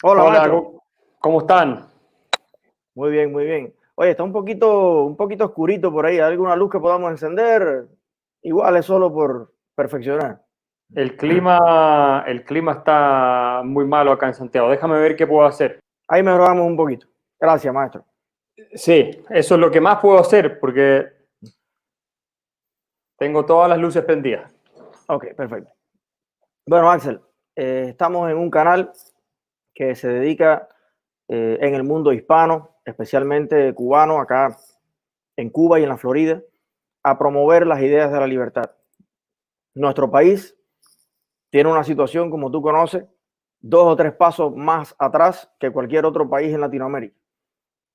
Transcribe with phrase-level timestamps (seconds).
[0.00, 0.62] Hola, Hola
[1.18, 1.84] ¿cómo están?
[2.94, 3.74] Muy bien, muy bien.
[3.96, 6.20] Oye, está un poquito, un poquito oscurito por ahí.
[6.20, 7.88] ¿Hay alguna luz que podamos encender?
[8.42, 10.40] Igual es solo por perfeccionar.
[10.94, 14.70] El clima, el clima está muy malo acá en Santiago.
[14.70, 15.80] Déjame ver qué puedo hacer.
[16.06, 17.08] Ahí mejoramos un poquito.
[17.40, 18.04] Gracias, maestro.
[18.74, 21.08] Sí, eso es lo que más puedo hacer porque
[23.16, 24.54] tengo todas las luces prendidas.
[25.08, 25.72] Ok, perfecto.
[26.66, 27.20] Bueno, Axel,
[27.56, 28.92] eh, estamos en un canal
[29.78, 30.68] que se dedica
[31.28, 34.58] eh, en el mundo hispano, especialmente cubano, acá
[35.36, 36.42] en Cuba y en la Florida,
[37.04, 38.72] a promover las ideas de la libertad.
[39.74, 40.58] Nuestro país
[41.50, 43.04] tiene una situación, como tú conoces,
[43.60, 47.16] dos o tres pasos más atrás que cualquier otro país en Latinoamérica.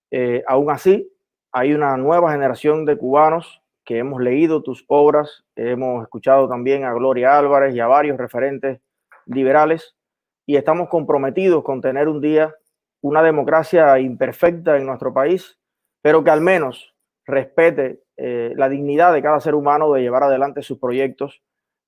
[0.10, 1.12] Eh, aún así,
[1.52, 6.94] hay una nueva generación de cubanos que hemos leído tus obras, hemos escuchado también a
[6.94, 8.80] Gloria Álvarez y a varios referentes
[9.26, 9.98] liberales
[10.46, 12.54] y estamos comprometidos con tener un día
[13.02, 15.60] una democracia imperfecta en nuestro país,
[16.02, 20.62] pero que al menos respete eh, la dignidad de cada ser humano de llevar adelante
[20.62, 21.42] sus proyectos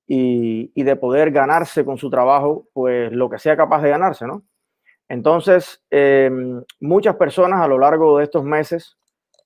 [0.06, 4.42] y, de poder ganarse con su trabajo, pues lo que sea capaz de ganarse, ¿no?
[5.08, 8.96] Entonces, em, muchas personas a lo largo de estos meses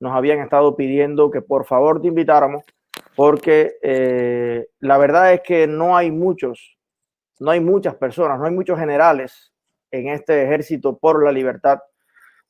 [0.00, 2.64] nos habían estado pidiendo que por favor te invitáramos,
[3.14, 6.78] porque eh, la verdad es que no hay muchos,
[7.40, 9.52] no hay muchas personas, no hay muchos generales
[9.90, 11.80] en este ejército por la libertad.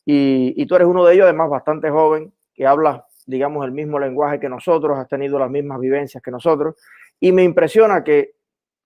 [0.04, 4.40] Y, tú eres uno de ellos, además bastante joven, que habla, digamos, el mismo lenguaje
[4.40, 6.74] que nosotros, has tenido las mismas vivencias que nosotros.
[7.20, 8.34] Y me impresiona que,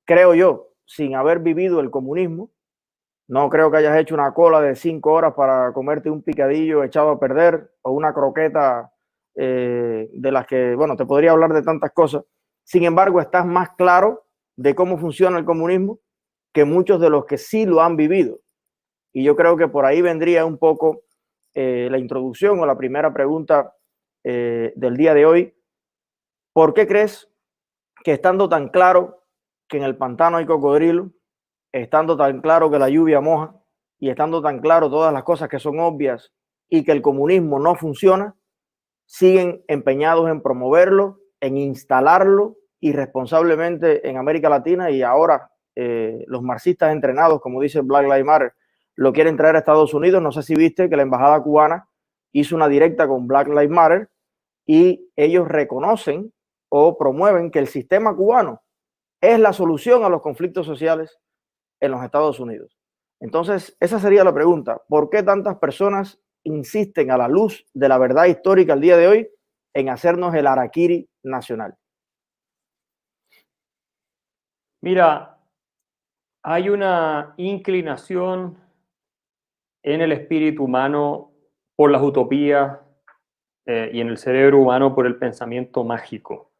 [0.04, 2.50] creo yo, sin haber vivido el comunismo,
[3.26, 7.08] no creo que hayas hecho una cola de cinco horas para comerte un picadillo echado
[7.08, 8.92] a perder o una croqueta
[9.34, 12.24] eh, de las que, bueno, te podría hablar de tantas cosas.
[12.62, 14.23] Sin embargo, estás más claro
[14.56, 16.00] de cómo funciona el comunismo
[16.52, 18.40] que muchos de los que sí lo han vivido.
[19.12, 21.02] Y yo creo que por ahí vendría un poco
[21.54, 23.74] eh, la introducción o la primera pregunta
[24.22, 25.54] eh, del día de hoy.
[26.52, 27.28] ¿Por qué crees
[28.04, 29.24] que estando tan claro
[29.68, 31.10] que en el pantano hay cocodrilo,
[31.72, 33.56] estando tan claro que la lluvia moja
[33.98, 36.32] y estando tan claro todas las cosas que son obvias
[36.68, 38.36] y que el comunismo no funciona,
[39.06, 46.92] siguen empeñados en promoverlo, en instalarlo irresponsablemente en América Latina y ahora eh, los marxistas
[46.92, 48.52] entrenados, como dice Black Lives Matter,
[48.94, 50.22] lo quieren traer a Estados Unidos.
[50.22, 51.88] No sé si viste que la embajada cubana
[52.32, 54.10] hizo una directa con Black Lives Matter
[54.66, 56.32] y ellos reconocen
[56.68, 58.62] o promueven que el sistema cubano
[59.18, 61.18] es la solución a los conflictos sociales
[61.80, 62.76] en los Estados Unidos.
[63.18, 64.82] Entonces, esa sería la pregunta.
[64.88, 69.08] ¿Por qué tantas personas insisten a la luz de la verdad histórica al día de
[69.08, 69.28] hoy
[69.72, 71.78] en hacernos el araquiri nacional?
[74.84, 75.38] Mira,
[76.42, 78.58] hay una inclinación
[79.82, 81.32] en el espíritu humano
[81.74, 82.80] por las utopías
[83.64, 86.50] eh, y en el cerebro humano por el pensamiento mágico.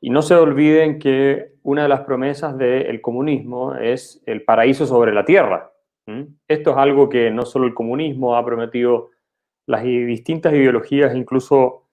[0.00, 5.14] Y no se olviden que una de las promesas del comunismo es el paraíso sobre
[5.14, 5.72] la tierra.
[6.48, 9.10] Esto es algo que no solo el comunismo ha prometido,
[9.68, 11.86] las distintas ideologías, incluso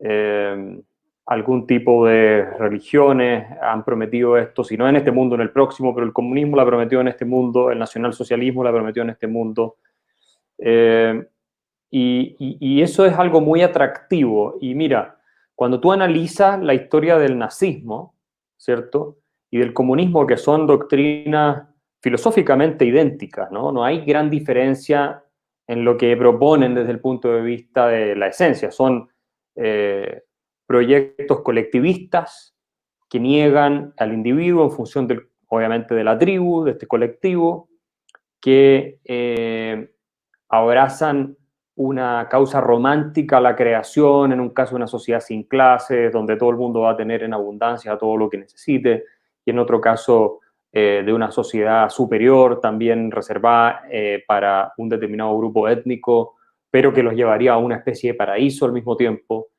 [0.00, 0.82] eh,
[1.26, 5.94] algún tipo de religiones han prometido esto, si no en este mundo, en el próximo,
[5.94, 9.10] pero el comunismo lo ha prometido en este mundo, el nacionalsocialismo lo ha prometido en
[9.10, 9.76] este mundo.
[10.58, 11.26] Eh,
[11.94, 14.56] y eso es algo muy atractivo.
[14.60, 15.18] Y mira,
[15.54, 18.14] cuando tú analizas la historia del nazismo,
[18.56, 19.18] ¿cierto?
[19.50, 21.68] Y del comunismo, que son doctrinas
[22.00, 23.70] filosóficamente idénticas, ¿no?
[23.70, 25.22] No hay gran diferencia
[25.66, 28.70] en lo que proponen desde el punto de vista de la esencia.
[28.70, 29.08] Son
[29.54, 30.22] eh,
[30.72, 32.56] proyectos colectivistas
[33.10, 37.68] que niegan al individuo en función, del, obviamente, de la tribu, de este colectivo,
[38.40, 39.92] que eh,
[40.48, 41.36] abrazan
[41.74, 46.56] una causa romántica la creación, en un caso una sociedad sin clases, donde todo el
[46.56, 49.04] mundo va a tener en abundancia todo lo que necesite,
[49.44, 50.40] y en otro caso
[50.72, 56.36] eh, de una sociedad superior, también reservada eh, para un determinado grupo étnico,
[56.70, 59.51] pero que los llevaría a una especie de paraíso al mismo tiempo.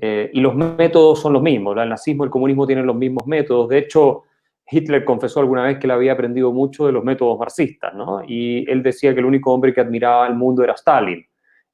[0.00, 3.26] Eh, y los métodos son los mismos, el nazismo y el comunismo tienen los mismos
[3.26, 3.68] métodos.
[3.68, 4.24] De hecho,
[4.70, 8.22] Hitler confesó alguna vez que le había aprendido mucho de los métodos marxistas, ¿no?
[8.26, 11.24] Y él decía que el único hombre que admiraba al mundo era Stalin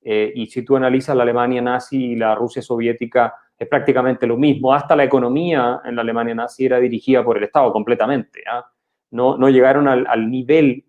[0.05, 4.37] eh, y si tú analizas la Alemania nazi y la Rusia soviética, es prácticamente lo
[4.37, 4.73] mismo.
[4.75, 8.43] Hasta la economía en la Alemania nazi era dirigida por el Estado completamente.
[8.51, 8.65] ¿ah?
[9.13, 10.85] No, no, llegaron al, nivel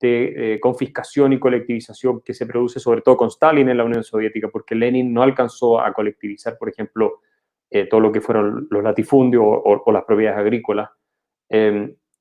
[0.00, 4.04] de eh, confiscación y colectivización que se produce sobre todo con Stalin en la Unión
[4.04, 7.20] Soviética, porque Lenin no alcanzó a colectivizar, por ejemplo,
[7.70, 10.90] eh, todo lo que fueron los latifundios o, las propiedades agrícolas,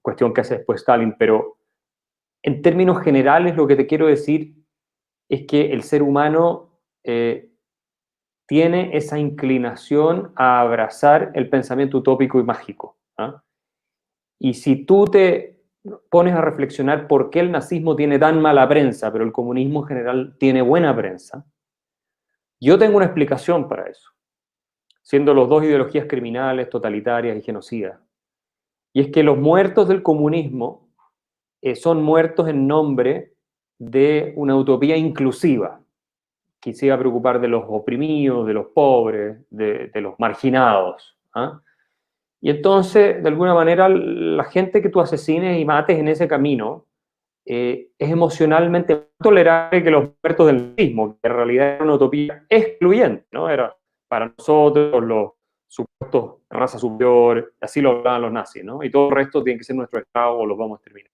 [0.01, 1.57] cuestión que hace después Stalin, pero
[2.43, 4.53] en términos generales lo que te quiero decir
[5.27, 7.51] es que el ser humano eh,
[8.47, 12.99] tiene esa inclinación a abrazar el pensamiento utópico y mágico.
[13.17, 13.43] ¿ah?
[14.39, 15.54] Y si tú te
[16.09, 19.87] pones a reflexionar por qué el nazismo tiene tan mala prensa, pero el comunismo en
[19.87, 21.45] general tiene buena prensa,
[22.59, 24.11] yo tengo una explicación para eso,
[25.01, 27.99] siendo los dos ideologías criminales, totalitarias y genocidas.
[28.93, 30.89] Y es que los muertos del comunismo
[31.61, 33.33] eh, son muertos en nombre
[33.77, 35.81] de una utopía inclusiva,
[36.61, 41.17] que se iba a preocupar de los oprimidos, de los pobres, de, los marginados.
[41.33, 41.61] ¿ah?
[42.45, 46.85] Y entonces, de alguna manera, la gente que tú asesines y mates en ese camino
[47.43, 51.95] eh, es emocionalmente más tolerable que los muertos del mismo, que en realidad era una
[51.95, 53.49] utopía excluyente, ¿no?
[53.49, 53.75] Era
[54.07, 55.31] para nosotros los
[55.65, 58.83] supuestos raza superior, así lo hablaban los nazis, ¿no?
[58.83, 61.11] Y todo el resto tiene que ser nuestro Estado o los vamos a exterminar.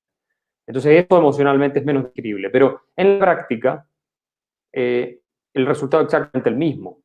[0.68, 3.88] Entonces, esto emocionalmente es menos describible, pero en la práctica,
[4.74, 5.22] eh,
[5.54, 7.00] el resultado es exactamente el mismo.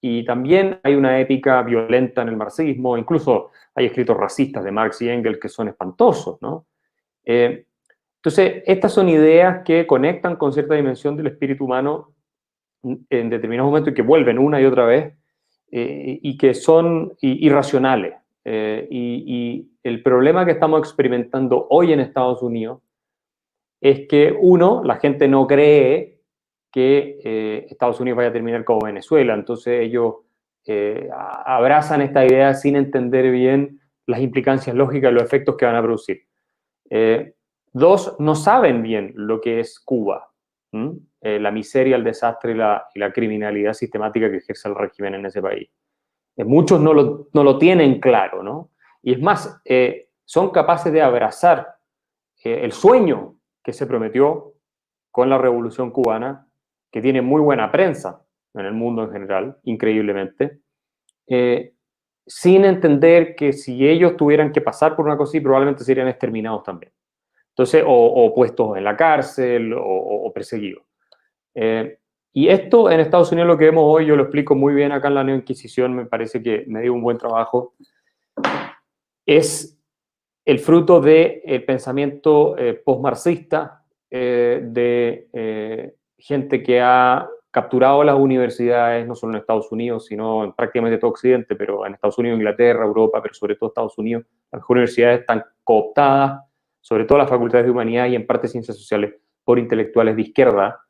[0.00, 5.02] Y también hay una épica violenta en el marxismo, incluso hay escritos racistas de Marx
[5.02, 6.38] y Engels que son espantosos.
[7.24, 7.66] Eh,
[8.16, 12.12] entonces, estas son ideas que conectan con cierta dimensión del espíritu humano
[12.82, 15.14] en determinados momentos y que vuelven una y otra vez
[15.70, 18.14] eh, y que son irracionales.
[18.44, 22.82] Eh, y, el problema que estamos experimentando hoy en Estados Unidos
[23.80, 26.19] es que, uno, la gente no cree
[26.70, 29.34] que eh, Estados Unidos vaya a terminar como Venezuela.
[29.34, 30.16] Entonces ellos
[30.66, 35.76] eh, abrazan esta idea sin entender bien las implicancias lógicas y los efectos que van
[35.76, 36.26] a producir.
[36.88, 37.34] Eh,
[37.72, 40.28] dos, no saben bien lo que es Cuba,
[41.22, 45.68] la miseria, el desastre y la, criminalidad sistemática que ejerce el régimen en ese país.
[46.36, 48.70] muchos no lo, no lo, tienen claro, ¿no?
[49.02, 49.60] Y es más,
[50.24, 51.74] son capaces de abrazar
[52.42, 54.54] el sueño que se prometió
[55.10, 56.49] con la revolución cubana
[56.90, 58.22] que tiene muy buena prensa
[58.54, 60.60] en el mundo en general, increíblemente,
[61.26, 61.74] eh,
[62.26, 66.62] sin entender que si ellos tuvieran que pasar por una cosa así, probablemente serían exterminados
[66.62, 66.92] también.
[67.50, 70.84] Entonces, o, puestos en la cárcel o, perseguidos.
[71.54, 71.98] Eh,
[72.32, 75.08] y esto en Estados Unidos lo que vemos hoy, yo lo explico muy bien acá
[75.08, 77.74] en la Neo Inquisición, me parece que me dio un buen trabajo,
[79.26, 79.76] es
[80.44, 85.28] el fruto del de pensamiento eh, postmarxista de
[86.20, 91.10] gente que ha capturado las universidades, no solo en Estados Unidos, sino en prácticamente todo
[91.10, 95.44] Occidente, pero en Estados Unidos, Inglaterra, Europa, pero sobre todo Estados Unidos, las universidades están
[95.64, 96.42] cooptadas,
[96.80, 99.14] sobre todo las facultades de humanidad y en parte ciencias sociales,
[99.44, 100.80] por intelectuales de izquierda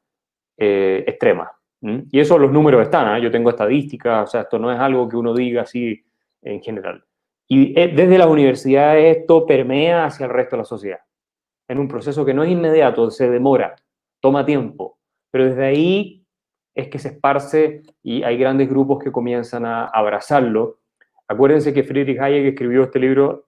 [0.59, 1.50] eh, extrema.
[1.82, 3.19] Y eso los números están, ¿ah?
[3.19, 6.05] yo tengo estadísticas, o sea, esto no es algo que uno diga así
[6.43, 7.03] en general.
[7.49, 11.00] Y eh, desde las universidades esto permea hacia el resto de la sociedad,
[11.67, 13.75] en un proceso que no es inmediato, se demora,
[14.21, 15.00] toma tiempo,
[15.31, 16.27] pero desde ahí
[16.75, 20.81] es que se esparce y hay grandes grupos que comienzan a abrazarlo.
[21.29, 23.47] Acuérdense que Friedrich Hayek escribió este libro,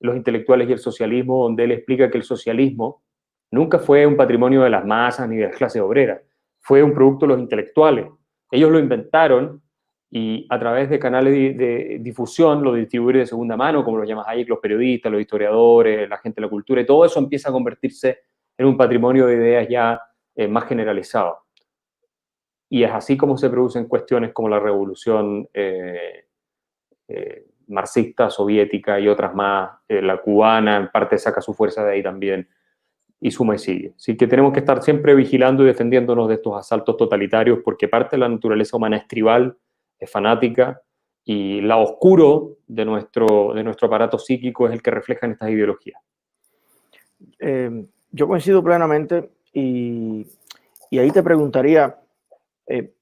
[0.00, 3.02] Los intelectuales y el socialismo, donde él explica que el socialismo
[3.50, 6.22] nunca fue un patrimonio de las masas ni de las clases obreras,
[6.60, 8.06] fue un producto de los intelectuales.
[8.50, 9.62] Ellos lo inventaron
[10.10, 14.24] y a través de canales de, difusión lo distribuyen de segunda mano, como lo llama
[14.26, 17.52] Hayek, los periodistas, los historiadores, la gente de la cultura, y todo eso empieza a
[17.52, 18.18] convertirse
[18.58, 20.00] en un patrimonio de ideas ya
[20.40, 21.40] eh, más generalizado.
[22.70, 26.28] Y es así como se producen cuestiones como la revolución eh,
[27.08, 32.02] eh, marxista, soviética y otras más, la cubana en parte saca su fuerza de ahí
[32.02, 32.48] también,
[33.20, 33.92] y suma y sigue.
[33.94, 38.16] Así que tenemos que estar siempre vigilando y defendiéndonos de estos asaltos totalitarios porque parte
[38.16, 39.58] de la naturaleza humana es tribal,
[39.98, 40.80] es fanática,
[41.22, 45.50] y lado oscuro de nuestro, de nuestro aparato psíquico es el que refleja en estas
[45.50, 46.00] ideologías.
[48.10, 50.26] yo coincido plenamente y,
[50.92, 51.98] ahí te preguntaría,
[52.66, 52.92] eh,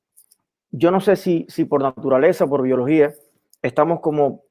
[0.70, 3.14] yo no sé si, si por naturaleza, por biología,
[3.62, 4.42] estamos como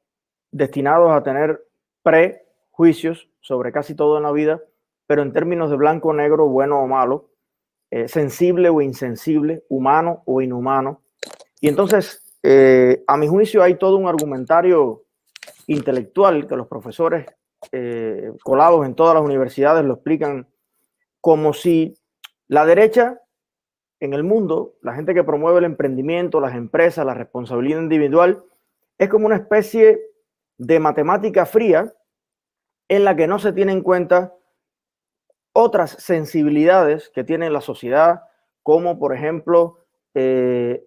[0.51, 1.63] destinados a tener
[2.03, 4.61] prejuicios sobre casi todo en la vida,
[5.05, 7.29] pero en términos de blanco negro, bueno o malo,
[7.91, 11.01] eh, sensible o insensible, humano o inhumano.
[11.61, 15.03] Y entonces, eh, a mi juicio, hay todo un argumentario
[15.67, 17.25] intelectual que los profesores
[18.43, 20.47] colados en todas las universidades lo explican
[21.27, 21.93] como si
[22.47, 23.21] la derecha
[23.99, 28.45] en el mundo, la gente que promueve el emprendimiento, las empresas, la responsabilidad individual,
[28.97, 29.99] es como una especie
[30.57, 31.93] de matemática fría
[32.87, 34.35] en la que no se tienen en cuenta
[35.51, 38.21] otras sensibilidades que tiene la sociedad,
[38.63, 39.79] como por ejemplo
[40.13, 40.81] eh,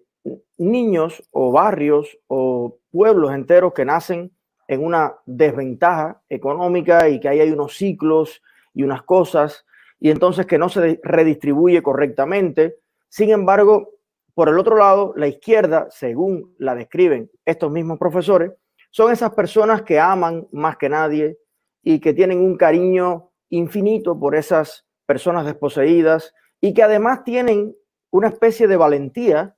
[0.57, 4.35] niños o barrios o pueblos enteros que nacen
[4.67, 8.41] en una desventaja económica y que ahí hay unos ciclos
[8.73, 9.67] y unas cosas
[10.01, 12.79] y entonces que no se redistribuye correctamente.
[13.07, 13.91] Sin embargo,
[14.33, 18.51] por el otro lado, la izquierda, según la describen estos mismos profesores,
[18.89, 21.37] son esas personas que aman más que nadie
[21.83, 27.75] y que tienen un cariño infinito por esas personas desposeídas y que además tienen
[28.09, 29.55] una especie de valentía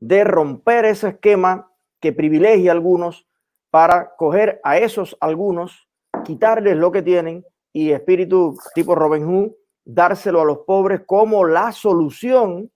[0.00, 1.70] de romper ese esquema
[2.00, 3.28] que privilegia a algunos
[3.70, 5.88] para coger a esos algunos,
[6.24, 9.52] quitarles lo que tienen y espíritu tipo Robin Hood,
[9.88, 12.70] dárselo a los pobres como la solución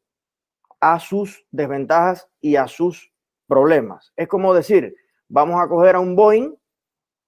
[0.81, 3.13] a sus desventajas y a sus
[3.47, 4.15] problemas.
[4.17, 4.97] Es como decir,
[5.29, 6.57] vamos a coger a un Boeing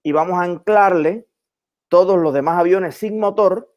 [0.03, 1.29] y vamos a anclarle
[1.89, 3.75] todos los demás aviones sin motor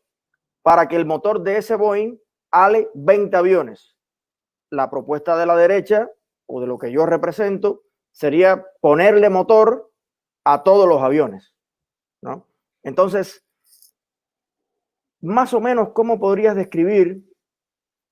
[0.62, 2.18] para que el motor de ese Boeing
[2.52, 3.98] ale 20 aviones.
[4.70, 6.10] La propuesta de la derecha
[6.46, 7.84] o de lo que yo represento
[8.14, 9.92] sería ponerle motor
[10.46, 11.54] a todos los aviones,
[12.22, 12.48] ¿no?
[12.84, 13.44] Entonces,
[15.28, 17.24] más o menos, ¿cómo podrías describir,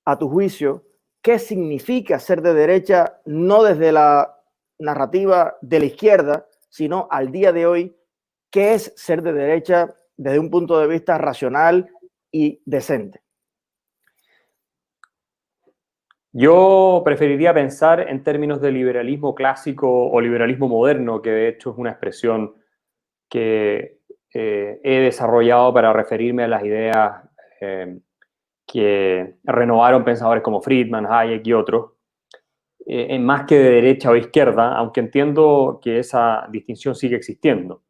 [0.04, 0.84] a tu juicio,
[1.20, 4.40] qué significa ser de derecha, no desde la
[4.78, 7.96] narrativa de la izquierda, sino al día de hoy,
[8.50, 11.90] qué es ser de derecha desde un punto de vista racional
[12.30, 13.20] y decente?
[16.32, 21.78] Yo preferiría pensar en términos de liberalismo clásico o liberalismo moderno, que de hecho es
[21.78, 22.54] una expresión
[23.28, 23.95] que
[24.38, 27.22] eh, he desarrollado para referirme a las ideas
[27.58, 27.98] eh,
[28.66, 31.92] que renovaron pensadores como Friedman, Hayek y otros,
[32.84, 37.82] eh, en más que de derecha o izquierda, aunque entiendo que esa distinción sigue existiendo.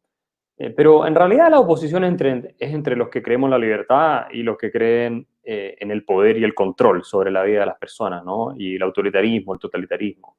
[0.75, 4.41] pero en realidad la oposición entre, es entre los que creemos en la libertad y
[4.41, 8.23] los que creen en el poder y el control sobre la vida de las personas,
[8.25, 8.53] ¿no?
[8.57, 10.37] Y el autoritarismo, el totalitarismo.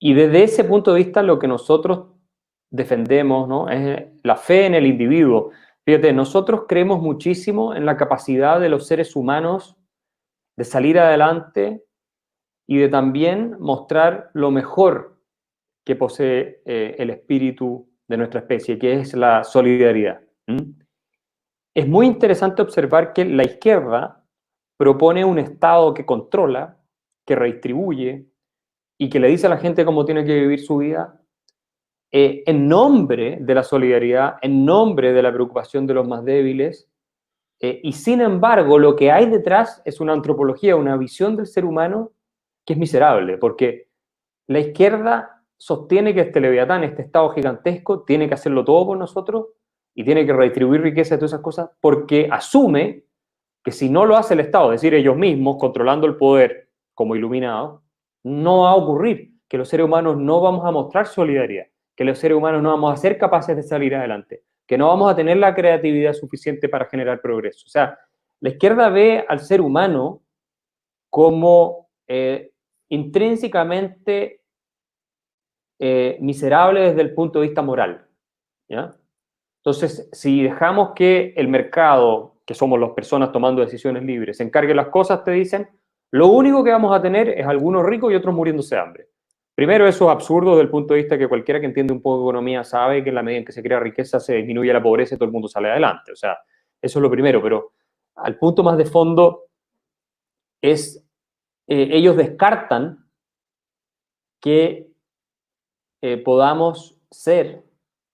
[0.00, 2.09] y desde ese punto de vista, lo que nosotros
[2.70, 3.68] defendemos, ¿no?
[3.68, 5.50] Es la fe en el individuo.
[5.84, 9.76] Fíjate, nosotros creemos muchísimo en la capacidad de los seres humanos
[10.56, 11.84] de salir adelante
[12.66, 15.20] y de también mostrar lo mejor
[15.84, 20.20] que posee eh, el espíritu de nuestra especie, que es la solidaridad.
[21.74, 24.24] Es muy interesante observar que la izquierda
[24.76, 26.78] propone un Estado que controla,
[27.26, 28.26] que redistribuye
[28.98, 31.19] y que le dice a la gente cómo tiene que vivir su vida,
[32.12, 36.90] eh, en nombre de la solidaridad, en nombre de la preocupación de los más débiles,
[37.60, 41.64] eh, y sin embargo lo que hay detrás es una antropología, una visión del ser
[41.64, 42.10] humano
[42.66, 43.88] que es miserable, porque
[44.48, 49.48] la izquierda sostiene que este leviatán, este Estado gigantesco, tiene que hacerlo todo por nosotros
[49.94, 53.04] y tiene que redistribuir riqueza y todas esas cosas, porque asume
[53.62, 57.14] que si no lo hace el Estado, es decir, ellos mismos controlando el poder como
[57.14, 57.82] iluminados,
[58.24, 61.66] no va a ocurrir, que los seres humanos no vamos a mostrar solidaridad
[62.00, 65.12] que los seres humanos no vamos a ser capaces de salir adelante, que no vamos
[65.12, 67.66] a tener la creatividad suficiente para generar progreso.
[67.66, 67.98] O sea,
[68.40, 70.22] la izquierda ve al ser humano
[71.10, 72.52] como eh,
[72.88, 74.40] intrínsecamente
[75.78, 78.06] eh, miserable desde el punto de vista moral.
[78.66, 78.96] ¿ya?
[79.58, 84.74] Entonces, si dejamos que el mercado, que somos las personas tomando decisiones libres, se encargue
[84.74, 85.68] las cosas, te dicen,
[86.12, 89.09] lo único que vamos a tener es algunos ricos y otros muriéndose de hambre.
[89.60, 92.16] Primero, eso es absurdo desde el punto de vista que cualquiera que entiende un poco
[92.16, 94.82] de economía sabe que en la medida en que se crea riqueza se disminuye la
[94.82, 96.12] pobreza y todo el mundo sale adelante.
[96.12, 96.38] O sea,
[96.80, 97.72] eso es lo primero, pero
[98.14, 99.48] al punto más de fondo
[100.62, 101.06] es,
[101.66, 103.06] eh, ellos descartan
[104.40, 104.88] que
[106.00, 107.62] eh, podamos ser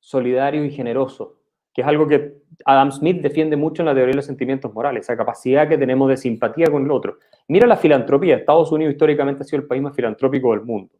[0.00, 1.28] solidarios y generosos,
[1.72, 5.04] que es algo que Adam Smith defiende mucho en la teoría de los sentimientos morales,
[5.04, 7.18] esa capacidad que tenemos de simpatía con el otro.
[7.46, 10.92] Mira la filantropía, Estados Unidos históricamente ha sido el país más filantrópico del mundo.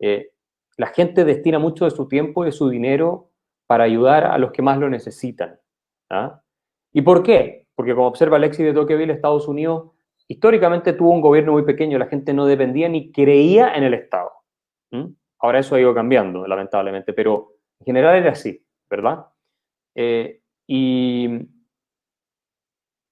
[0.00, 0.30] Eh,
[0.76, 3.30] la gente destina mucho de su tiempo y de su dinero
[3.66, 5.58] para ayudar a los que más lo necesitan.
[6.10, 6.40] ¿ah?
[6.92, 7.66] ¿Y por qué?
[7.74, 9.90] Porque como observa Alexis de Tocqueville, Estados Unidos
[10.28, 14.32] históricamente tuvo un gobierno muy pequeño, la gente no dependía ni creía en el Estado.
[15.38, 19.26] Ahora eso ha ido cambiando, lamentablemente, pero en general era así, ¿verdad?
[19.94, 21.28] Eh, y,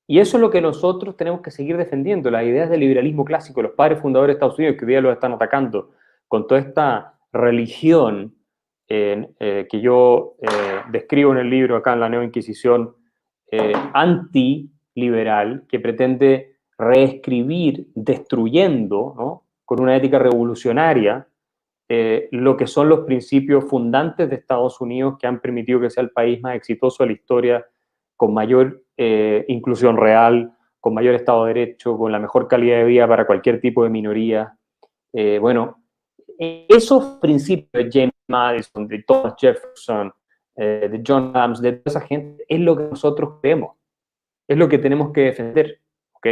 [0.06, 3.62] y eso es lo que nosotros tenemos que seguir defendiendo, las ideas del liberalismo clásico,
[3.62, 5.92] los padres fundadores de Estados Unidos que hoy día lo están atacando,
[6.28, 8.34] con toda esta religión
[8.86, 12.94] eh, que yo eh, describo en el libro acá en la Nueva Inquisición,
[13.50, 21.26] eh, antiliberal, que pretende reescribir, destruyendo, con una ética revolucionaria,
[22.32, 26.10] lo que son los principios fundantes de Estados Unidos que han permitido que sea el
[26.10, 27.66] país más exitoso de la historia,
[28.16, 28.82] con mayor
[29.46, 33.60] inclusión real, con mayor Estado de Derecho, con la mejor calidad de vida para cualquier
[33.60, 34.58] tipo de minoría.
[35.40, 35.83] bueno,
[36.38, 40.12] esos principios de James Madison, de Thomas Jefferson,
[40.56, 43.76] eh, de John Adams, de toda esa gente, es lo que nosotros creemos,
[44.46, 45.80] es lo que tenemos que defender,
[46.12, 46.26] ¿ok?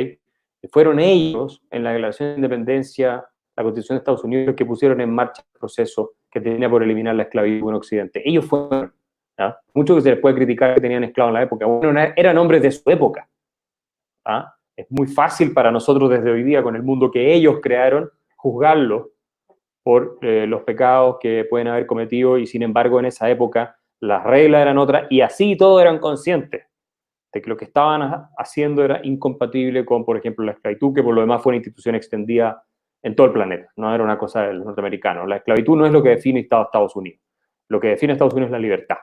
[0.70, 3.24] Fueron ellos en la Declaración de Independencia,
[3.56, 7.14] la Constitución de Estados Unidos, que pusieron en marcha el proceso que tenía por eliminar
[7.14, 8.22] la esclavitud en Occidente.
[8.24, 8.94] Ellos fueron,
[9.38, 9.58] ¿ah?
[9.74, 12.62] mucho que se les puede criticar que tenían esclavos en la época, bueno, eran hombres
[12.62, 13.28] de su época.
[14.24, 14.54] ¿ah?
[14.76, 19.11] Es muy fácil para nosotros desde hoy día, con el mundo que ellos crearon, juzgarlo
[19.82, 24.24] por eh, los pecados que pueden haber cometido y sin embargo en esa época las
[24.24, 26.66] reglas eran otras y así todos eran conscientes
[27.32, 31.14] de que lo que estaban haciendo era incompatible con, por ejemplo, la esclavitud, que por
[31.14, 32.62] lo demás fue una institución extendida
[33.02, 35.26] en todo el planeta, no era una cosa del norteamericano.
[35.26, 37.20] La esclavitud no es lo que define Estados Unidos.
[37.68, 38.96] Lo que define Estados Unidos es la libertad.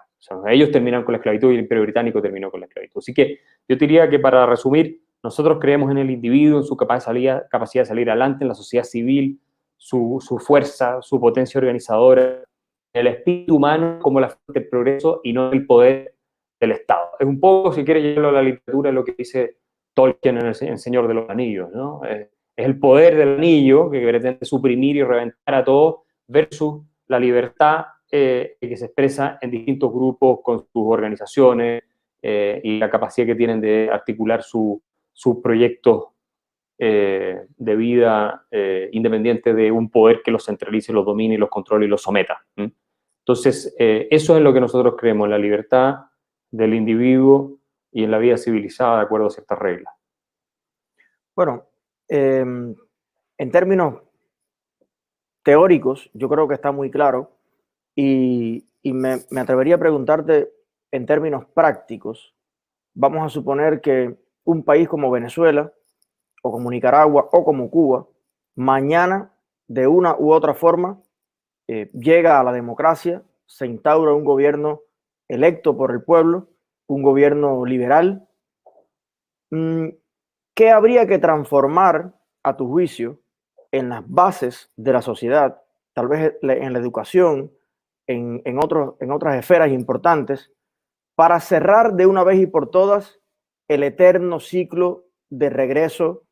[0.48, 3.00] ellos terminan con la esclavitud y el imperio británico terminó con la esclavitud.
[3.00, 7.44] Así que yo diría que para resumir, nosotros creemos en el individuo, en su capacidad
[7.50, 9.40] de salir adelante, en la sociedad civil,
[9.80, 12.44] su, fuerza, su potencia organizadora,
[12.94, 16.14] el espíritu humano como la fuente del progreso y no el poder
[16.60, 17.12] del Estado.
[17.18, 19.58] Es un poco, si quiere llevarlo a la literatura, lo que dice
[19.94, 22.04] Tolkien en El, Señor de los Anillos, ¿no?
[22.04, 27.86] Es, el poder del anillo que pretende suprimir y reventar a todos versus la libertad
[28.12, 31.84] eh, que se expresa en distintos grupos con sus organizaciones
[32.22, 34.82] eh, y la capacidad que tienen de articular sus
[35.42, 36.08] proyectos
[36.82, 41.86] eh, de vida eh, independiente de un poder que los centralice, los domine, los controle
[41.86, 42.46] y los someta.
[42.56, 46.06] Entonces, eh, eso es lo que nosotros creemos, en la libertad
[46.50, 47.58] del individuo
[47.92, 49.94] y en la vida civilizada de acuerdo a ciertas reglas.
[51.36, 51.66] Bueno,
[52.08, 52.74] em,
[53.38, 53.96] en términos
[55.44, 57.34] teóricos, yo creo que está muy claro
[57.94, 60.50] y, me, me atrevería a preguntarte
[60.92, 62.34] en términos prácticos,
[62.94, 65.74] vamos a suponer que un país como Venezuela,
[66.42, 68.08] o como Nicaragua o como Cuba,
[68.56, 69.34] mañana
[69.68, 71.02] de una u otra forma
[71.68, 74.82] eh, llega a la democracia, se instaura un gobierno
[75.28, 76.50] electo por el pueblo,
[76.88, 78.28] un gobierno liberal.
[79.52, 79.90] Mm,
[80.56, 83.20] ¿Qué habría que transformar, a tu juicio,
[83.72, 85.62] en las bases de la sociedad,
[85.94, 87.52] tal vez en la educación,
[88.08, 88.58] en, en,
[89.00, 90.52] en otras esferas importantes,
[91.16, 93.20] para cerrar de una vez y por todas
[93.68, 96.24] el eterno ciclo de regreso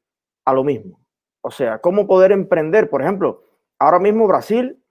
[0.48, 1.02] a lo mismo.
[1.42, 3.44] O sea, cómo poder emprender, por ejemplo,
[3.80, 4.82] ahora mismo Brasil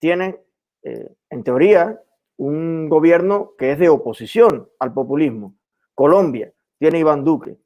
[0.00, 0.40] tiene,
[0.82, 2.02] eh, en teoría,
[2.36, 5.54] un gobierno que es de oposición al populismo.
[5.94, 7.56] Colombia tiene Iván Duque.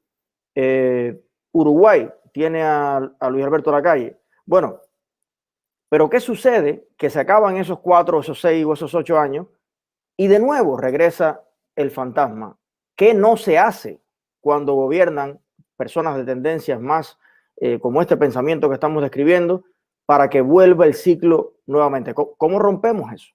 [0.53, 1.19] Eh,
[1.51, 4.19] Uruguay tiene a, Luis Alberto Lacalle.
[4.45, 4.79] Bueno,
[5.89, 6.87] pero ¿qué sucede?
[6.97, 9.47] Que se acaban esos cuatro, esos seis o esos ocho años
[10.15, 11.43] y de nuevo regresa
[11.75, 12.55] el fantasma.
[12.95, 14.03] ¿Qué no se hace
[14.39, 15.41] cuando gobiernan
[15.77, 17.17] personas de tendencias más
[17.61, 19.63] eh, como este pensamiento que estamos describiendo,
[20.05, 22.13] para que vuelva el ciclo nuevamente.
[22.13, 23.31] ¿Cómo, rompemos eso?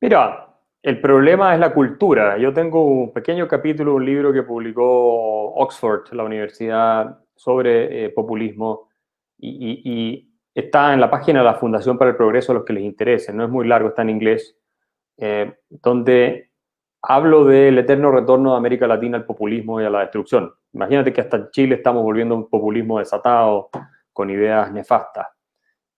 [0.00, 2.38] Mira, el problema es la cultura.
[2.38, 8.90] Yo tengo un pequeño capítulo, un libro que publicó Oxford, la universidad, sobre eh, populismo
[9.38, 12.84] y, está en la página de la Fundación para el Progreso a los que les
[12.84, 13.32] interese.
[13.32, 14.56] No es muy largo, está en inglés,
[15.16, 16.52] eh, donde
[17.06, 20.52] hablo del eterno retorno de América Latina al populismo y a la destrucción.
[20.72, 23.70] Imagínate que hasta Chile estamos volviendo a un populismo desatado,
[24.12, 25.26] con ideas nefastas.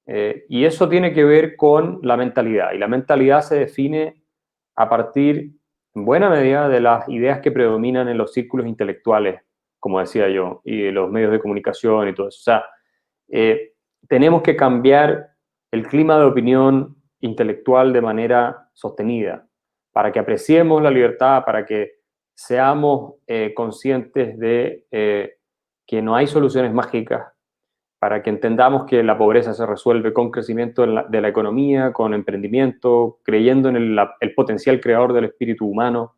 [0.07, 2.73] Eh, y eso tiene que ver con la mentalidad.
[2.73, 4.23] Y la mentalidad se define
[4.75, 5.53] a partir,
[5.95, 9.41] en buena medida, de las ideas que predominan en los círculos intelectuales,
[9.79, 12.39] como decía yo, y de los medios de comunicación y todo eso.
[12.39, 12.65] O sea,
[13.29, 13.73] eh,
[14.09, 15.31] tenemos que cambiar
[15.71, 19.46] el clima de opinión intelectual de manera sostenida,
[19.97, 22.01] para que apreciemos la libertad, para que
[22.35, 25.37] seamos eh, conscientes de eh,
[25.87, 27.33] que no hay soluciones mágicas,
[27.99, 33.21] para que entendamos que la pobreza se resuelve con crecimiento de la, economía, con emprendimiento,
[33.25, 36.17] creyendo en el, potencial creador del espíritu humano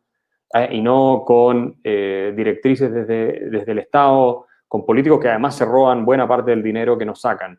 [0.53, 6.03] eh, y no con directrices desde, desde, el Estado, con políticos que además se roban
[6.03, 7.57] buena parte del dinero que nos sacan.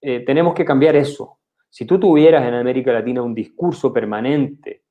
[0.00, 1.40] tenemos que cambiar eso.
[1.74, 4.84] Si tú tuvieras en América Latina un discurso permanente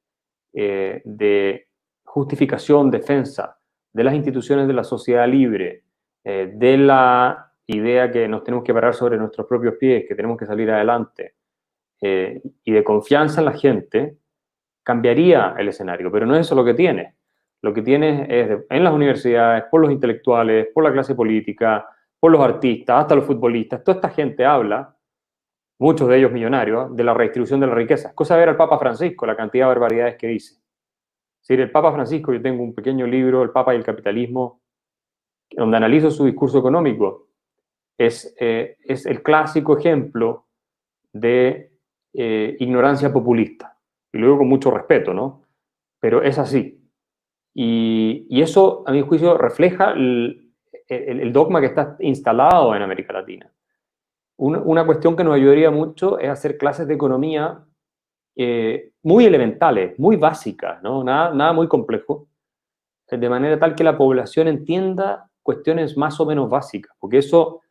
[0.51, 1.69] eh, de
[2.03, 3.57] justificación, defensa
[3.93, 5.85] de las instituciones de la sociedad libre,
[6.25, 10.37] eh, de la idea que nos tenemos que parar sobre nuestros propios pies, que tenemos
[10.37, 11.35] que salir adelante,
[12.01, 14.17] eh, y de confianza en la gente,
[14.83, 17.15] cambiaría el escenario, pero no es eso lo que tiene.
[17.61, 21.87] Lo que tiene es en las universidades, por los intelectuales, por la clase política,
[22.19, 24.93] por los artistas, hasta los futbolistas, toda esta gente habla
[25.83, 28.13] muchos de ellos millonarios, de la redistribución de la riqueza.
[28.15, 30.61] Cosa de ver al Papa Francisco, la cantidad de barbaridades que dice.
[31.49, 34.61] El Papa Francisco, yo tengo un pequeño libro, El Papa y el Capitalismo,
[35.51, 37.27] donde analizo su discurso económico.
[37.97, 40.47] Es, eh, el clásico ejemplo
[41.11, 41.73] de
[42.13, 43.77] eh, ignorancia populista.
[44.13, 45.43] Y lo digo con mucho respeto, ¿no?
[45.99, 46.81] Pero es así.
[47.53, 50.49] Y, eso, a mi juicio, refleja el,
[51.33, 53.52] dogma que está instalado en América Latina.
[54.37, 57.63] Una, cuestión que nos ayudaría mucho es hacer clases de economía
[58.35, 61.03] eh, muy elementales, muy básicas, ¿no?
[61.03, 62.27] Nada, nada muy complejo,
[63.09, 67.61] de manera tal que la población entienda cuestiones más o menos básicas, porque eso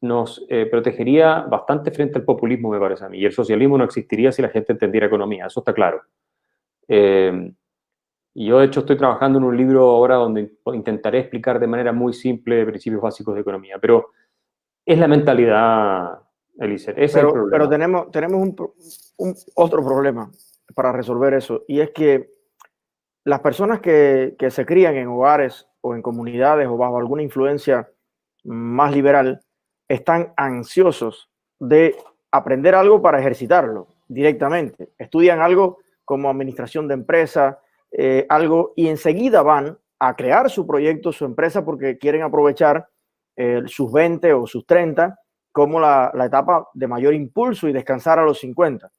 [0.00, 3.18] nos eh, protegería bastante frente al populismo, me parece a mí.
[3.18, 6.02] Y el socialismo no existiría si la gente entendiera economía, eso está claro.
[6.86, 7.52] Eh,
[8.34, 12.12] yo, de hecho, estoy trabajando en un libro ahora donde intentaré explicar de manera muy
[12.12, 14.10] simple principios básicos de economía, pero
[14.92, 16.20] es la mentalidad,
[16.58, 16.94] Elise.
[16.94, 18.42] pero, pero tenemos, tenemos
[19.16, 20.30] un, otro problema
[20.74, 22.30] para resolver eso, y es que
[23.24, 27.88] las personas que, que se crían en hogares o en comunidades o bajo alguna influencia
[28.44, 29.40] más liberal,
[29.88, 31.96] están ansiosos de
[32.30, 34.90] aprender algo para ejercitarlo directamente.
[34.98, 41.12] Estudian algo como administración de empresa, eh, algo, y enseguida van a crear su proyecto,
[41.12, 42.88] su empresa, porque quieren aprovechar
[43.38, 45.16] eh, sus 20 o sus 30
[45.52, 48.90] como la, etapa de mayor impulso y descansar a los 50.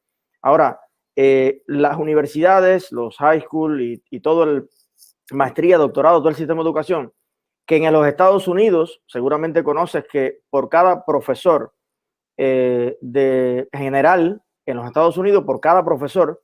[0.42, 0.80] Ahora,
[1.14, 4.70] eh, las universidades, los high school y, y todo el
[5.32, 7.14] maestría, doctorado, todo el sistema de educación,
[7.68, 11.74] que en los Estados Unidos, seguramente conoces que por cada profesor
[12.38, 16.42] de general en los Estados Unidos, por cada profesor,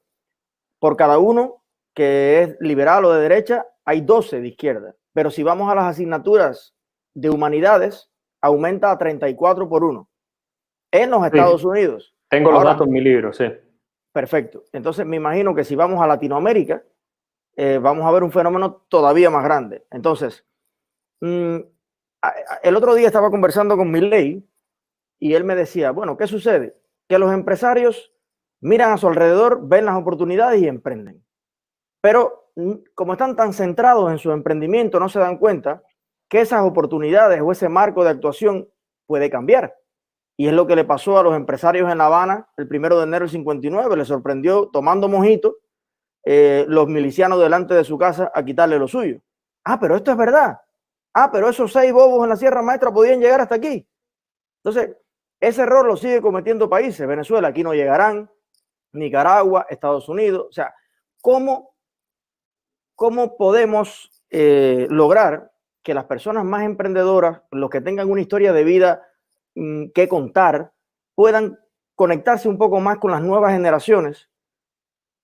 [0.80, 1.64] por cada uno
[1.96, 4.96] que es liberal o de derecha, hay 12 de izquierda.
[5.14, 6.75] Pero si vamos a las asignaturas
[7.16, 10.08] de humanidades, aumenta a 34 por 1
[10.92, 12.16] en los Estados Unidos.
[12.30, 13.46] Tengo los datos en mi libro, sí.
[14.12, 14.64] Perfecto.
[14.72, 16.84] Entonces me imagino que si vamos a Latinoamérica,
[17.56, 19.86] eh, vamos a ver un fenómeno todavía más grande.
[19.92, 20.46] Entonces,
[21.22, 21.58] mm,
[22.64, 24.48] el otro día estaba conversando con Milley
[25.20, 26.78] y él me decía, bueno, ¿qué sucede?
[27.08, 28.14] Que los empresarios
[28.62, 31.24] miran a su alrededor, ven las oportunidades y emprenden.
[32.02, 35.84] Pero mm, como están tan centrados en su emprendimiento, no se dan cuenta
[36.30, 38.70] que esas oportunidades o ese marco de actuación
[39.06, 39.76] puede cambiar.
[40.38, 43.04] Y es lo que le pasó a los empresarios en La Habana el primero de
[43.04, 43.96] enero del 59.
[43.96, 45.58] Le sorprendió tomando mojito
[46.24, 49.22] eh, los milicianos delante de su casa a quitarle lo suyo.
[49.64, 50.60] Ah, pero esto es verdad.
[51.14, 53.88] Ah, pero esos seis bobos en la Sierra Maestra podían llegar hasta aquí.
[54.64, 54.98] Entonces,
[55.40, 57.08] ese error lo sigue cometiendo países.
[57.08, 58.30] Venezuela, aquí no llegarán.
[58.92, 60.48] Nicaragua, Estados Unidos.
[60.50, 60.74] O sea,
[61.22, 61.76] ¿cómo
[62.96, 65.52] ¿cómo podemos eh, lograr
[65.86, 69.08] que las personas más emprendedoras, los que tengan una historia de vida
[69.54, 70.74] mm, que contar,
[71.14, 71.60] puedan
[71.94, 74.28] conectarse un poco más con las nuevas generaciones?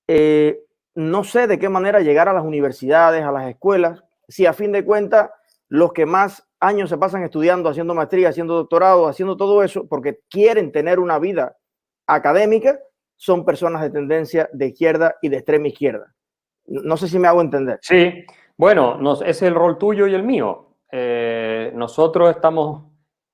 [0.08, 4.54] Eh, no sé de qué manera llegar a las universidades, a las escuelas, si a
[4.54, 5.32] fin de cuentas
[5.68, 10.20] los que más años se pasan estudiando, haciendo maestría, haciendo doctorado, haciendo todo eso, porque
[10.30, 11.58] quieren tener una vida
[12.06, 12.80] académica,
[13.16, 16.14] son personas de tendencia de izquierda y de extrema izquierda.
[16.68, 17.80] No sé si me hago entender.
[17.82, 18.26] Sí,
[18.62, 20.76] bueno, ese es el rol tuyo y el mío.
[20.92, 22.84] Eh, nosotros estamos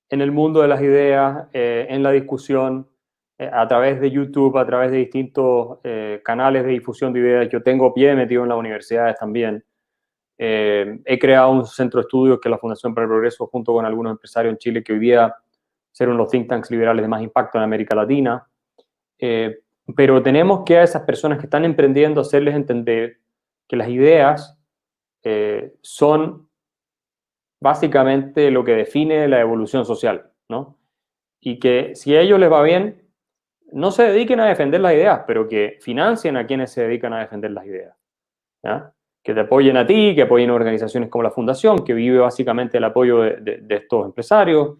[0.09, 2.87] en el mundo de las ideas, eh, en la discusión,
[3.37, 5.79] eh, a través de YouTube, a través de distintos
[6.23, 7.49] canales de difusión de ideas.
[7.49, 9.61] Yo tengo pie metido en las universidades también.
[10.37, 13.85] he creado un centro de estudios que es la Fundación para el Progreso, junto con
[13.85, 15.35] algunos empresarios en Chile, que hoy día
[15.91, 18.47] ser uno de los think tanks liberales de más impacto en América Latina.
[19.93, 23.17] pero tenemos que a esas personas que están emprendiendo hacerles entender
[23.67, 24.56] que las ideas
[25.29, 26.47] eh, son
[27.59, 30.77] básicamente lo que define la evolución social, ¿no?
[31.41, 33.01] Y que si a ellos les va bien,
[33.73, 37.19] no se dediquen a defender las ideas, pero que financien a quienes se dedican a
[37.19, 37.93] defender las ideas.
[39.21, 42.85] Que te apoyen a ti, que apoyen organizaciones como la Fundación, que vive básicamente el
[42.85, 44.77] apoyo de, estos empresarios,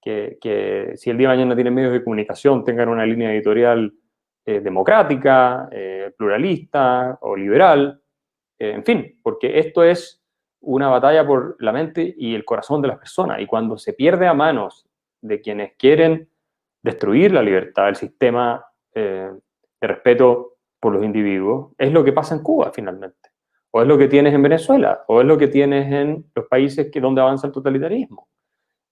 [0.00, 3.92] que, si el día de mañana tienen medios de comunicación tengan una línea editorial
[4.46, 7.99] eh, democrática, eh, pluralista o liberal,
[8.60, 10.20] en fin, porque esto es
[10.60, 13.40] una batalla por la mente y el corazón de las personas.
[13.40, 14.86] Y cuando se pierde a manos
[15.22, 16.28] de quienes quieren
[16.82, 19.30] destruir la libertad, el sistema eh,
[19.80, 23.30] de respeto por los individuos, es lo que pasa en Cuba finalmente.
[23.70, 26.90] O es lo que tienes en Venezuela, o es lo que tienes en los países
[26.90, 28.28] que, donde avanza el totalitarismo.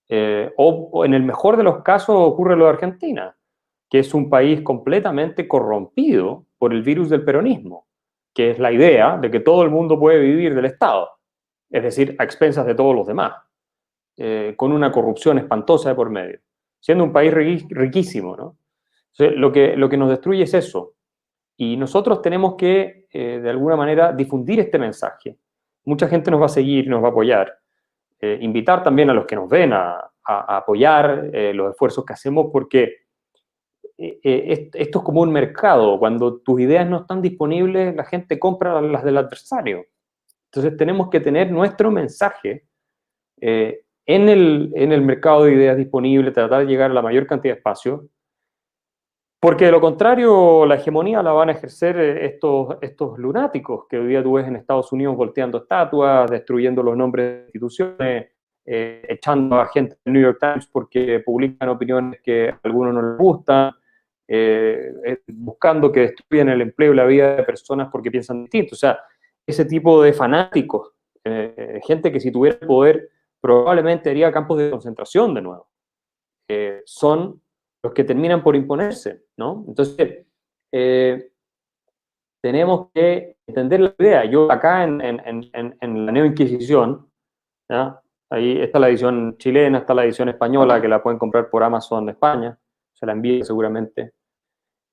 [0.08, 3.36] Eh, o, o, en el mejor de los casos ocurre lo de Argentina,
[3.90, 7.87] que es un país completamente corrompido por el virus del peronismo
[8.38, 11.10] que es la idea de que todo el mundo puede vivir del Estado,
[11.68, 13.32] es decir, a expensas de todos los demás,
[14.16, 16.38] eh, con una corrupción espantosa de por medio,
[16.78, 17.34] siendo un país
[17.68, 18.56] riquísimo, ¿no?
[19.18, 20.92] lo, que, lo que nos destruye es eso.
[21.56, 25.36] Y nosotros tenemos que, eh, de alguna manera, difundir este mensaje.
[25.86, 27.52] Mucha gente nos va a seguir nos va a apoyar.
[28.20, 33.07] Eh, invitar también a los que nos ven a apoyar los esfuerzos que hacemos porque
[33.98, 35.98] eh, esto es como un mercado.
[35.98, 39.84] Cuando tus ideas no están disponibles, la gente compra las del adversario.
[40.52, 42.64] Entonces tenemos que tener nuestro mensaje
[43.40, 47.54] en, el, en el mercado de ideas disponible, tratar de llegar a la mayor cantidad
[47.54, 48.08] de espacio
[49.40, 53.98] porque de lo contrario, la hegemonía la van a ejercer eh, estos, estos lunáticos que
[53.98, 58.26] hoy día tú ves en Estados Unidos volteando estatuas, destruyendo los nombres de instituciones,
[58.66, 63.10] eh, echando a gente del New York Times porque publican opiniones que a algunos no
[63.10, 63.72] les gustan,
[64.28, 68.74] eh, buscando que destruyan el empleo y la vida de personas porque piensan distinto.
[68.74, 69.00] O sea,
[69.46, 70.92] ese tipo de fanáticos,
[71.82, 73.10] gente que si tuviera poder
[73.40, 75.68] probablemente haría campos de concentración de nuevo,
[76.84, 77.40] son
[77.82, 79.64] los que terminan por imponerse, ¿no?
[79.68, 80.26] Entonces,
[80.72, 81.30] eh,
[82.42, 84.24] tenemos que entender la idea.
[84.24, 84.98] Yo acá en,
[86.06, 87.10] la Neo Inquisición,
[88.30, 92.06] ahí está la edición chilena, está la edición española, que la pueden comprar por Amazon
[92.06, 92.58] de España,
[92.92, 94.12] se la envío seguramente.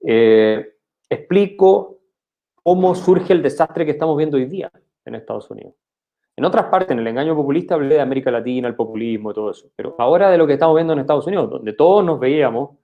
[0.07, 0.75] Eh,
[1.09, 1.97] explico
[2.61, 4.71] cómo surge el desastre que estamos viendo hoy día
[5.03, 5.73] en Estados Unidos.
[6.37, 9.51] En otras partes, en el engaño populista, hablé de América Latina, el populismo y todo
[9.51, 9.69] eso.
[9.75, 12.77] Pero ahora de lo que estamos viendo en Estados Unidos, donde todos nos veíamos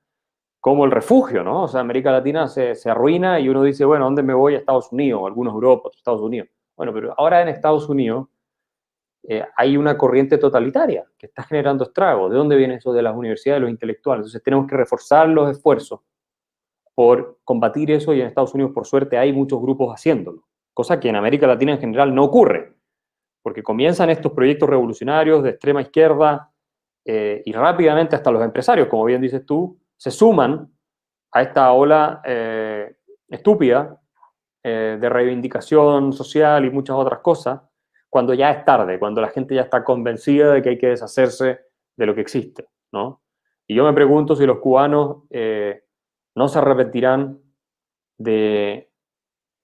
[0.59, 1.63] como el refugio, ¿no?
[1.63, 4.55] O sea, América Latina se, arruina y uno dice, bueno, ¿dónde me voy?
[4.55, 6.47] A Estados Unidos, algunos Europa, Estados Unidos.
[6.77, 8.27] Bueno, pero ahora en Estados Unidos
[9.23, 12.31] eh, hay una corriente totalitaria que está generando estragos.
[12.31, 14.21] ¿De dónde viene eso de las universidades, de los intelectuales?
[14.21, 15.99] Entonces tenemos que reforzar los esfuerzos
[16.95, 21.09] por combatir eso y en Estados Unidos, por suerte, hay muchos grupos haciéndolo, cosa que
[21.09, 22.75] en América Latina en general no ocurre
[23.41, 26.51] porque comienzan estos proyectos revolucionarios de extrema izquierda
[27.05, 30.71] eh, y rápidamente hasta los empresarios, como bien dices tú, se suman
[31.31, 32.95] a esta ola eh,
[33.29, 33.99] estúpida
[34.63, 37.61] eh, de reivindicación social y muchas otras cosas,
[38.09, 41.61] cuando ya es tarde, cuando la gente ya está convencida de que hay que deshacerse
[41.95, 43.21] de lo que existe, ¿no?
[43.67, 45.23] Y yo me pregunto si los cubanos
[46.35, 47.39] no se arrepentirán
[48.17, 48.91] de,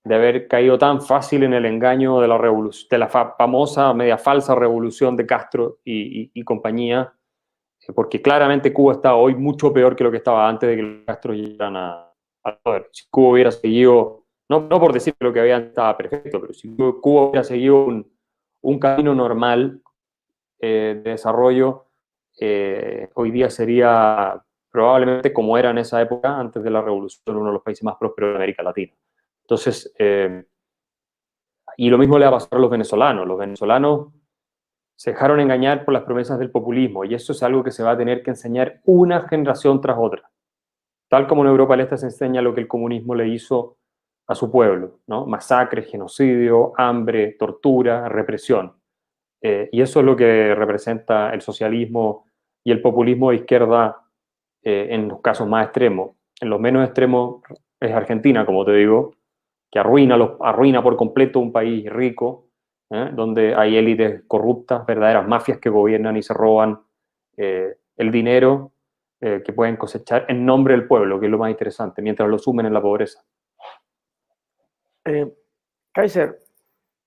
[0.08, 4.56] de haber caído tan fácil en el engaño de la, de la famosa, media falsa
[4.56, 7.14] revolución de Castro y, compañía,
[7.88, 11.06] eh, porque claramente Cuba está hoy mucho peor que lo que estaba antes de que
[11.06, 12.90] Castro llegaran al poder.
[12.92, 16.54] Si Cuba hubiera seguido, no, no por decir que lo que había estaba perfecto, pero
[16.54, 18.10] si Cuba hubiera seguido un,
[18.62, 19.82] un camino normal
[20.60, 21.88] eh, de desarrollo,
[22.40, 24.42] eh, hoy día sería
[24.78, 27.96] probablemente como era en esa época, antes de la revolución, uno de los países más
[27.96, 28.94] prósperos de América Latina.
[29.42, 30.46] Entonces, eh,
[31.78, 33.26] y lo mismo le va a pasar a los venezolanos.
[33.26, 34.10] Los venezolanos
[34.96, 37.94] se dejaron engañar por las promesas del populismo y eso es algo que se va
[37.94, 40.30] a tener que enseñar una generación tras otra.
[41.10, 43.78] Tal como en Europa del Este se enseña lo que el comunismo le hizo
[44.28, 45.26] a su pueblo, ¿no?
[45.26, 48.74] Masacre, genocidio, hambre, tortura, represión.
[49.42, 52.28] Eh, y eso es lo que representa el socialismo
[52.64, 54.04] y el populismo de izquierda
[54.64, 56.12] eh, en los casos más extremos.
[56.40, 57.42] En los menos extremos
[57.80, 59.16] es Argentina, como te digo,
[59.72, 62.50] que arruina, arruina por completo un país rico,
[62.90, 63.10] ¿eh?
[63.14, 66.80] donde hay élites corruptas, verdaderas mafias que gobiernan y se roban
[67.36, 68.72] eh, el dinero
[69.20, 72.68] que pueden cosechar en nombre del pueblo, que es lo más interesante, mientras lo sumen
[72.68, 73.24] en la pobreza.
[75.92, 76.38] Kaiser,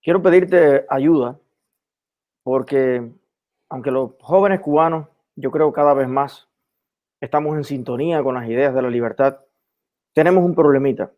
[0.03, 1.39] quiero pedirte ayuda,
[2.43, 3.09] porque
[3.69, 6.50] aunque los jóvenes cubanos, yo creo cada vez más,
[7.20, 9.40] estamos en sintonía con las ideas de la libertad,
[10.14, 11.12] tenemos un problemita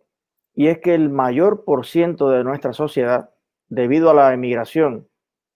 [0.54, 3.30] y es que el mayor por ciento de nuestra sociedad,
[3.68, 5.08] debido a la emigración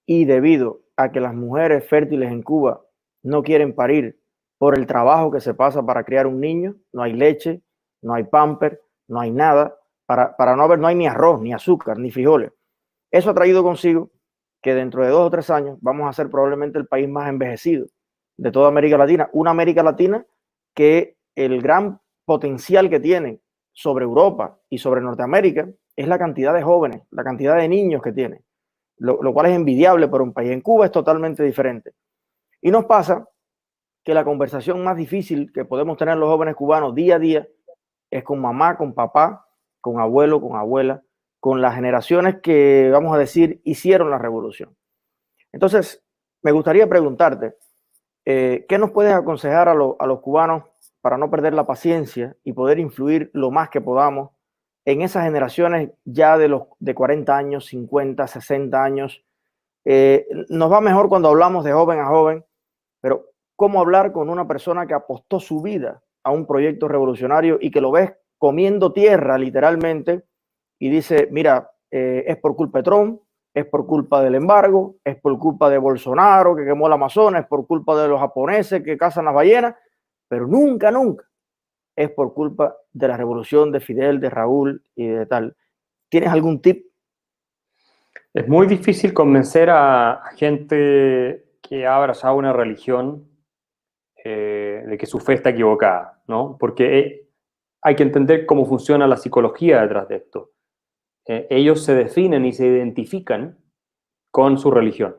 [0.07, 2.83] y debido a que las mujeres fértiles en Cuba
[3.23, 4.19] no quieren parir
[4.59, 7.63] por el trabajo que se pasa para criar un niño, no hay leche,
[8.03, 11.53] no hay pamper, no hay nada, para, para no haber, no hay ni arroz, ni
[11.53, 12.53] azúcar, ni frijoles.
[13.11, 14.11] Eso ha traído consigo
[14.63, 17.87] que dentro de dos o tres años vamos a ser probablemente el país más envejecido
[18.39, 20.25] de toda América Latina, una América Latina
[20.77, 23.41] que el gran potencial que tiene
[23.73, 28.13] sobre Europa y sobre Norteamérica es la cantidad de jóvenes, la cantidad de niños que
[28.13, 28.43] tiene,
[28.99, 30.51] lo, cual es envidiable para un país.
[30.51, 31.93] En Cuba es totalmente diferente.
[32.61, 33.27] Y nos pasa
[34.05, 37.49] que la conversación más difícil que podemos tener los jóvenes cubanos día a día
[38.11, 39.47] es con mamá, con papá,
[39.81, 41.03] con abuelo, con abuela,
[41.41, 44.77] con las generaciones que, vamos a decir, hicieron la revolución.
[45.53, 46.05] Entonces,
[46.43, 47.55] me gustaría preguntarte,
[48.29, 50.65] eh, ¿qué nos puedes aconsejar a, los cubanos
[51.01, 54.31] para no perder la paciencia y poder influir lo más que podamos
[54.85, 59.25] en esas generaciones ya de los de 40 años, 50, 60 años.
[59.85, 62.45] Eh, nos va mejor cuando hablamos de joven a joven,
[63.01, 67.71] pero ¿cómo hablar con una persona que apostó su vida a un proyecto revolucionario y
[67.71, 70.25] que lo ves comiendo tierra literalmente
[70.81, 73.21] y dice, mira, eh, es por culpa de Trump,
[73.57, 77.49] es por culpa del embargo, es por culpa de Bolsonaro que quemó el Amazonas, es
[77.49, 79.75] por culpa de los japoneses que cazan las ballenas,
[80.29, 81.25] pero nunca, nunca
[81.97, 85.57] es por culpa de la revolución de Fidel, de Raúl y de tal.
[86.11, 86.85] ¿Tienes algún tip?
[88.35, 93.27] Es muy difícil convencer a gente que ha abrazado una religión
[94.23, 96.59] eh, de que su fe está equivocada, ¿no?
[96.61, 97.29] Porque eh,
[97.81, 100.51] hay que entender cómo funciona la psicología detrás de esto.
[101.27, 103.59] Eh, ellos se definen y se identifican
[104.31, 105.17] con su religión.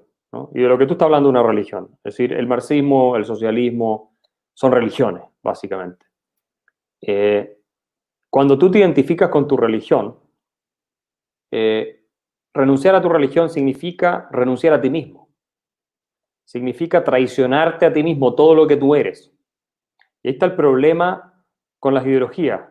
[0.54, 1.90] Y de lo que tú estás hablando de una religión.
[2.04, 4.18] Es decir, el marxismo, el socialismo,
[4.54, 6.06] son religiones, básicamente.
[7.02, 7.60] Eh,
[8.30, 10.20] cuando tú te identificas con tu religión,
[11.52, 12.06] eh,
[12.54, 15.30] renunciar a tu religión significa renunciar a ti mismo.
[16.46, 19.34] Significa traicionarte a ti mismo, todo lo que tú eres.
[20.24, 21.46] Y ahí está el problema
[21.80, 22.70] con las ideologías,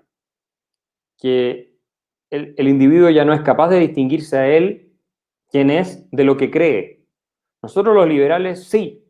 [1.19, 1.66] que
[2.31, 4.93] el, el individuo ya no es capaz de distinguirse a él
[5.51, 7.05] quién es de lo que cree.
[7.63, 9.05] Nosotros los liberales sí,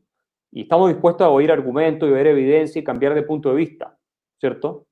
[0.52, 3.98] y estamos dispuestos a oír argumentos y ver evidencia y cambiar de punto de vista,
[4.38, 4.87] ¿cierto?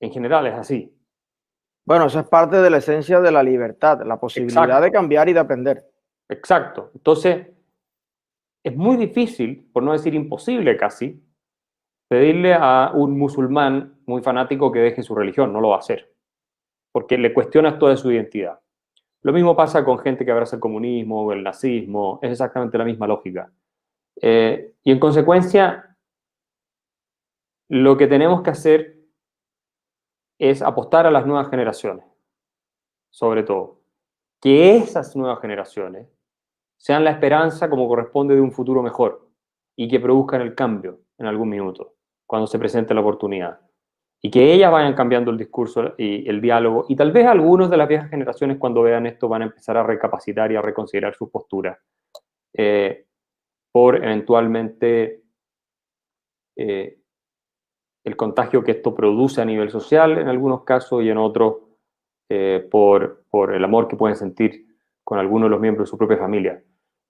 [0.00, 0.94] En general es así.
[1.86, 5.32] Bueno, eso es parte de la esencia de la libertad, la posibilidad de cambiar y
[5.32, 5.86] de aprender.
[6.28, 6.90] Exacto.
[6.94, 7.46] Entonces,
[8.62, 11.24] es muy difícil, por no decir imposible casi,
[12.06, 15.50] pedirle a un musulmán muy fanático que deje su religión.
[15.50, 16.14] No lo va a hacer,
[16.98, 18.58] porque le cuestionas toda su identidad.
[19.22, 22.84] Lo mismo pasa con gente que abraza el comunismo o el nazismo, es exactamente la
[22.84, 23.52] misma lógica.
[24.20, 25.96] Eh, y en consecuencia,
[27.68, 28.98] lo que tenemos que hacer
[30.40, 32.04] es apostar a las nuevas generaciones,
[33.10, 33.80] sobre todo.
[34.40, 36.08] Que esas nuevas generaciones
[36.78, 39.30] sean la esperanza como corresponde de un futuro mejor
[39.76, 41.94] y que produzcan el cambio en algún minuto,
[42.26, 43.67] cuando se presente la oportunidad.
[44.20, 46.86] Y que ellas vayan cambiando el discurso y el diálogo.
[46.88, 49.84] Y tal vez algunos de las viejas generaciones cuando vean esto van a empezar a
[49.84, 51.78] recapacitar y a reconsiderar sus posturas
[52.52, 53.06] eh,
[53.70, 55.22] por eventualmente
[56.56, 56.98] eh,
[58.04, 61.58] el contagio que esto produce a nivel social en algunos casos y en otros
[62.28, 64.66] eh, por, por el amor que pueden sentir
[65.04, 66.62] con algunos de los miembros de su propia familia.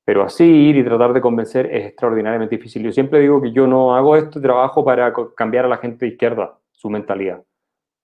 [0.04, 2.82] Pero así ir y tratar de convencer es extraordinariamente difícil.
[2.82, 6.12] Yo siempre digo que yo no hago este trabajo para cambiar a la gente de
[6.12, 7.42] izquierda su mentalidad.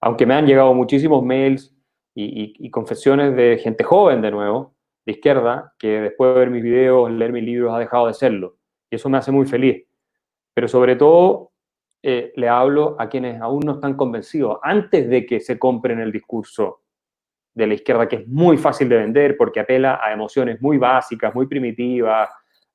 [0.01, 1.73] Aunque me han llegado muchísimos mails
[2.15, 4.75] y, confesiones de gente joven de nuevo,
[5.07, 8.57] de izquierda, que después de ver mis videos, leer mis libros, ha dejado de serlo.
[8.91, 9.87] Y eso me hace muy feliz.
[10.55, 11.53] Pero sobre todo
[12.03, 16.11] eh, le hablo a quienes aún no están convencidos, antes de que se compren el
[16.11, 16.83] discurso
[17.55, 21.35] de la izquierda, que es muy fácil de vender porque apela a emociones muy básicas,
[21.35, 22.29] muy primitivas,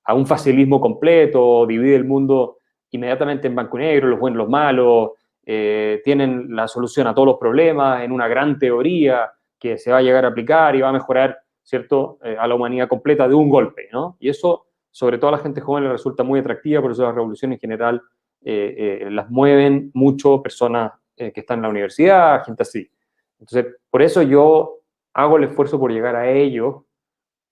[0.05, 2.59] a un facilismo completo, divide el mundo
[2.91, 5.11] inmediatamente en blanco y negro, los buenos, los malos,
[5.45, 9.97] eh, tienen la solución a todos los problemas en una gran teoría que se va
[9.97, 13.35] a llegar a aplicar y va a mejorar, ¿cierto?, eh, a la humanidad completa de
[13.35, 14.17] un golpe, ¿no?
[14.19, 17.11] Y eso, sobre todo a la gente joven, le resulta muy atractiva, por eso la
[17.11, 18.01] revolución en general
[18.41, 22.89] eh, eh, las mueven mucho personas eh, que están en la universidad, gente así.
[23.37, 24.79] Entonces, por eso yo
[25.13, 26.83] hago el esfuerzo por llegar a ellos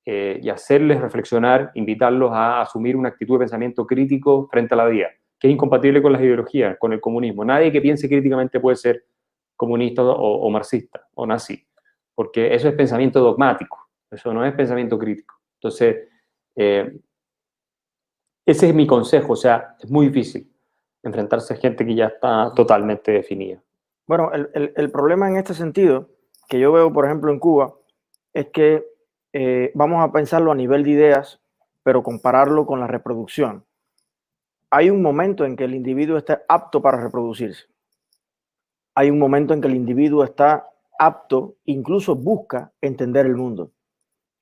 [0.09, 5.09] y hacerles reflexionar, invitarlos a asumir una actitud de pensamiento crítico frente a la vida,
[5.39, 7.45] que es incompatible con las ideologías, con el comunismo.
[7.45, 9.05] Nadie que piense críticamente puede ser
[9.55, 11.65] comunista o, marxista o nazi,
[12.13, 15.35] porque eso es pensamiento dogmático, eso no es pensamiento crítico.
[15.55, 16.07] Entonces,
[16.55, 17.01] ese
[18.45, 20.51] es mi consejo, o sea, es muy difícil
[21.03, 23.61] enfrentarse a gente que ya está totalmente definida.
[24.05, 26.09] Bueno, el, el, problema en este sentido,
[26.47, 27.73] que yo veo, por ejemplo, en Cuba,
[28.33, 28.85] es que
[29.33, 31.41] eh, vamos a pensarlo a nivel de ideas,
[31.83, 33.65] pero compararlo con la reproducción.
[34.69, 37.67] Hay un momento en que el individuo está apto para reproducirse.
[38.95, 43.71] Hay un momento en que el individuo está apto, incluso busca entender el mundo.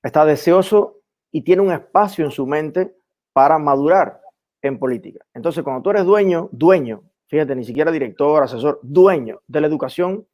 [0.02, 2.96] Está deseoso y tiene un espacio en su mente
[3.32, 4.20] para madurar
[4.62, 5.24] en política.
[5.34, 10.26] Entonces, cuando tú eres dueño, dueño, fíjate, ni siquiera director, asesor, dueño de la educación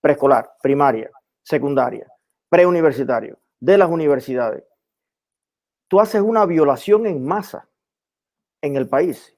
[0.00, 1.10] preescolar, primaria,
[1.42, 2.06] secundaria,
[2.48, 4.64] preuniversitario, de las universidades,
[5.88, 7.68] tú haces una violación en masa
[8.62, 9.36] en el país.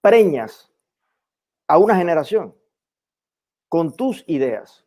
[0.00, 0.72] Preñas
[1.68, 2.54] a una generación
[3.68, 4.86] con tus ideas,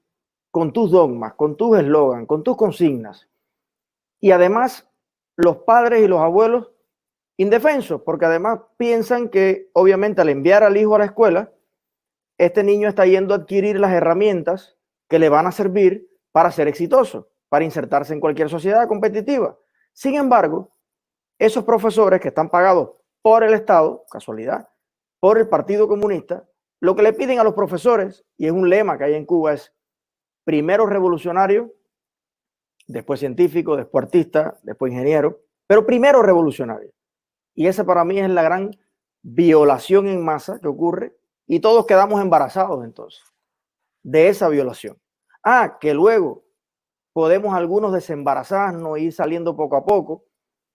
[0.52, 3.30] con tus dogmas, con tus eslogan, con tus consignas.
[4.20, 4.90] Y además,
[5.36, 6.72] los padres y los abuelos
[7.38, 11.52] indefensos, porque además piensan que obviamente al enviar al hijo a la escuela,
[12.38, 16.68] este niño está yendo a adquirir las herramientas que le van a servir para ser
[16.68, 19.58] exitoso, para insertarse en cualquier sociedad competitiva.
[19.94, 20.72] Sin embargo,
[21.38, 24.70] esos profesores que están pagados por el Estado, casualidad,
[25.20, 26.48] por el Partido Comunista,
[26.82, 29.54] lo que le piden a los profesores, y es un lema que hay en Cuba,
[29.54, 29.74] es
[30.46, 31.74] primero revolucionario,
[32.88, 36.92] después científico, después artista, después ingeniero, pero primero revolucionario.
[37.54, 38.72] Y esa para mí es la gran
[39.22, 41.16] violación en masa que ocurre
[41.46, 43.22] y todos quedamos embarazados entonces
[44.04, 44.98] de esa violación.
[45.44, 46.44] Ah, que luego
[47.14, 50.26] podemos algunos desembarazarnos ir saliendo poco a poco,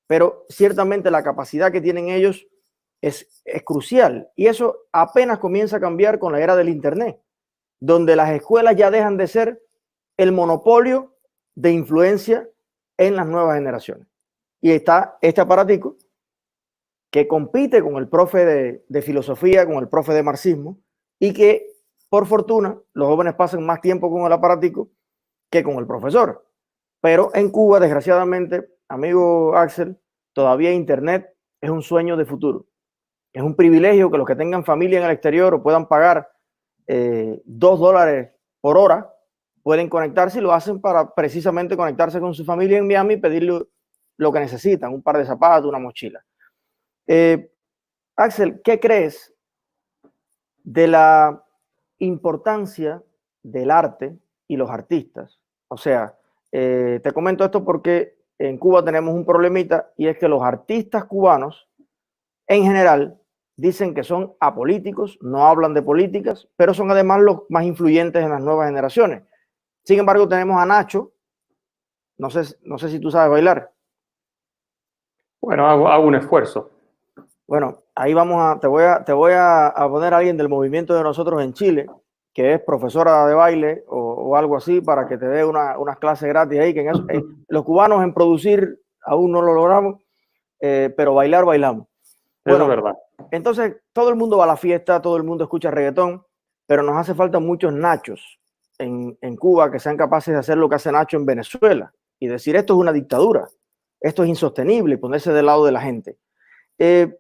[0.07, 2.47] pero ciertamente la capacidad que tienen ellos
[3.01, 7.21] es, es crucial y eso apenas comienza a cambiar con la era del Internet,
[7.81, 9.63] donde las escuelas ya dejan de ser
[10.17, 11.17] el monopolio
[11.55, 12.49] de influencia
[12.97, 14.07] en las nuevas generaciones.
[14.61, 15.97] Y está este aparatico
[17.11, 20.81] que compite con el profe de, de, filosofía, con el profe de marxismo,
[21.21, 21.67] y que,
[22.09, 24.91] por fortuna, los jóvenes pasan más tiempo con el aparatico
[25.51, 26.45] que con el profesor.
[27.01, 29.99] Pero en Cuba, desgraciadamente, amigo Axel,
[30.33, 32.67] todavía Internet es un sueño de futuro.
[33.33, 36.31] Es un privilegio que los que tengan familia en el exterior o puedan pagar
[36.87, 38.31] eh, dos dólares
[38.61, 39.13] por hora,
[39.63, 43.67] pueden conectarse y lo hacen para precisamente conectarse con su familia en Miami y pedirle
[44.17, 46.25] lo que necesitan, un par de zapatos, una mochila.
[47.07, 47.51] Eh,
[48.17, 49.35] Axel, ¿qué crees
[50.63, 51.45] de la
[51.99, 53.03] importancia
[53.43, 54.17] del arte
[54.47, 55.41] y los artistas?
[55.69, 56.17] O sea,
[56.53, 61.05] eh, te comento esto porque en Cuba tenemos un problemita y es que los artistas
[61.05, 61.69] cubanos
[62.47, 63.19] en general
[63.57, 68.31] dicen que son apolíticos, no hablan de políticas, pero son además los más influyentes en
[68.31, 69.23] las nuevas generaciones.
[69.85, 71.13] Sin embargo, tenemos a Nacho.
[72.17, 73.73] No sé, no sé si tú sabes bailar.
[75.41, 76.71] Bueno, hago, un esfuerzo.
[77.47, 80.95] Bueno, ahí vamos a, te voy a, te voy a, poner a alguien del movimiento
[80.95, 81.87] de nosotros en Chile,
[82.35, 86.29] que es profesora de baile o, algo así, para que te dé una, unas clases
[86.29, 90.03] gratis ahí, que en eso, eh, los cubanos en producir aún no lo logramos,
[90.61, 91.87] eh, pero bailar bailamos.
[92.45, 92.95] Bueno, es verdad.
[93.31, 96.25] Entonces, todo el mundo va a la fiesta, todo el mundo escucha reggaetón,
[96.67, 98.41] pero nos hace falta muchos nachos
[98.79, 102.27] en, en, Cuba que sean capaces de hacer lo que hace Nacho en Venezuela y
[102.27, 103.49] decir esto es una dictadura,
[104.01, 106.19] esto es insostenible y ponerse del lado de la gente.
[106.79, 107.17] Eh,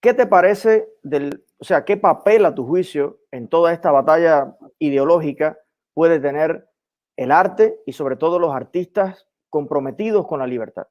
[0.00, 4.56] ¿Qué te parece del, o sea, qué papel a tu juicio en toda esta batalla
[4.78, 5.58] ideológica
[5.94, 6.68] puede tener
[7.16, 10.86] el arte y sobre todo los artistas comprometidos con la libertad?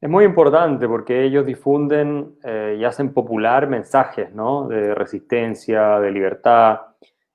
[0.00, 4.68] Es muy importante porque ellos difunden eh, y hacen popular mensajes ¿no?
[4.68, 6.80] de resistencia, de libertad.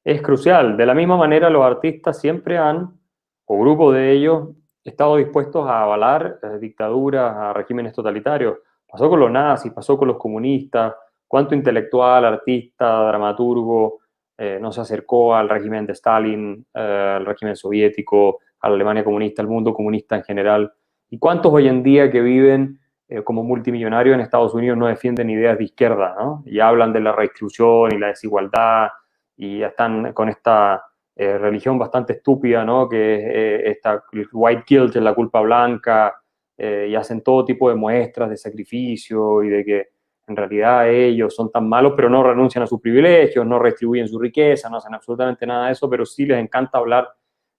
[0.04, 0.78] Es crucial.
[0.78, 3.00] De la misma manera, los artistas siempre han,
[3.46, 4.50] o grupos de ellos,
[4.84, 8.60] estado dispuestos a avalar eh, dictaduras, a regímenes totalitarios.
[8.88, 10.94] Pasó con los nazis, pasó con los comunistas.
[11.32, 14.00] ¿Cuánto intelectual, artista, dramaturgo
[14.38, 19.42] eh, no se acercó al régimen de Stalin, al régimen soviético, a la Alemania comunista,
[19.42, 20.74] al mundo comunista en general?
[21.10, 25.30] ¿Y cuántos hoy en día que viven eh, como multimillonarios en Estados Unidos no defienden
[25.30, 26.44] ideas de izquierda, ¿no?
[26.46, 28.90] Y hablan de la redistribución y la desigualdad
[29.38, 30.84] y están con esta
[31.16, 32.90] eh, religión bastante estúpida, ¿no?
[32.90, 34.04] Que es eh, esta
[34.34, 36.14] white guilt, la culpa blanca,
[36.58, 39.88] y hacen todo tipo de muestras de sacrificio y de que
[40.32, 44.20] en realidad ellos son tan malos, pero no renuncian a sus privilegios, no redistribuyen su
[44.20, 47.10] riqueza, no hacen absolutamente nada de eso, pero sí les encanta hablar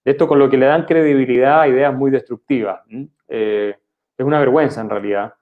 [0.05, 2.81] de esto con lo que le dan credibilidad a ideas muy destructivas.
[3.29, 3.77] Eh,
[4.17, 5.35] es una vergüenza en realidad.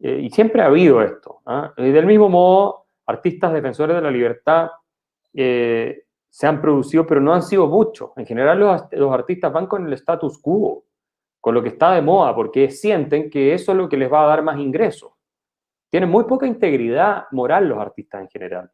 [0.00, 1.40] Eh, y siempre ha habido esto.
[1.46, 1.72] ¿ah?
[1.76, 4.70] Y del mismo modo, artistas defensores de la libertad
[5.34, 8.10] eh, se han producido, pero no han sido muchos.
[8.16, 10.84] En general, los, los, artistas van con el status quo,
[11.40, 14.24] con lo que está de moda, porque sienten que eso es lo que les va
[14.24, 15.12] a dar más ingresos.
[15.90, 18.70] Tienen muy poca integridad moral los artistas en general.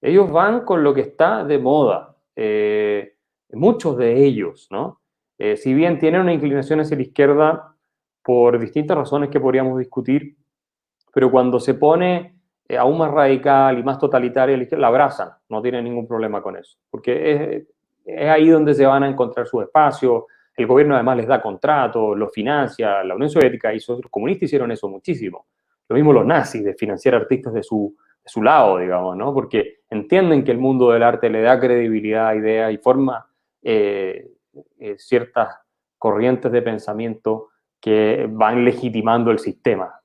[0.00, 2.14] Ellos van con lo que está de moda
[3.52, 5.00] muchos de ellos, ¿no?
[5.38, 7.74] Eh, si bien tienen una inclinación hacia la izquierda
[8.22, 10.36] por distintas razones que podríamos discutir,
[11.14, 15.30] pero cuando se pone eh, aún más radical y más totalitaria la izquierda, la abrazan,
[15.48, 17.66] no tienen ningún problema con eso, porque es,
[18.04, 22.18] es ahí donde se van a encontrar su espacio, el gobierno además les da contratos,
[22.18, 25.46] los financia, la Unión Soviética hizo, los comunistas hicieron eso muchísimo,
[25.88, 29.32] lo mismo los nazis, de financiar artistas de su, de su lado, digamos, ¿no?
[29.32, 33.26] Porque entienden que el mundo del arte le da credibilidad, idea y forma
[33.62, 34.30] eh,
[34.78, 35.56] eh, ciertas
[35.96, 37.48] corrientes de pensamiento
[37.80, 40.00] que van legitimando el sistema.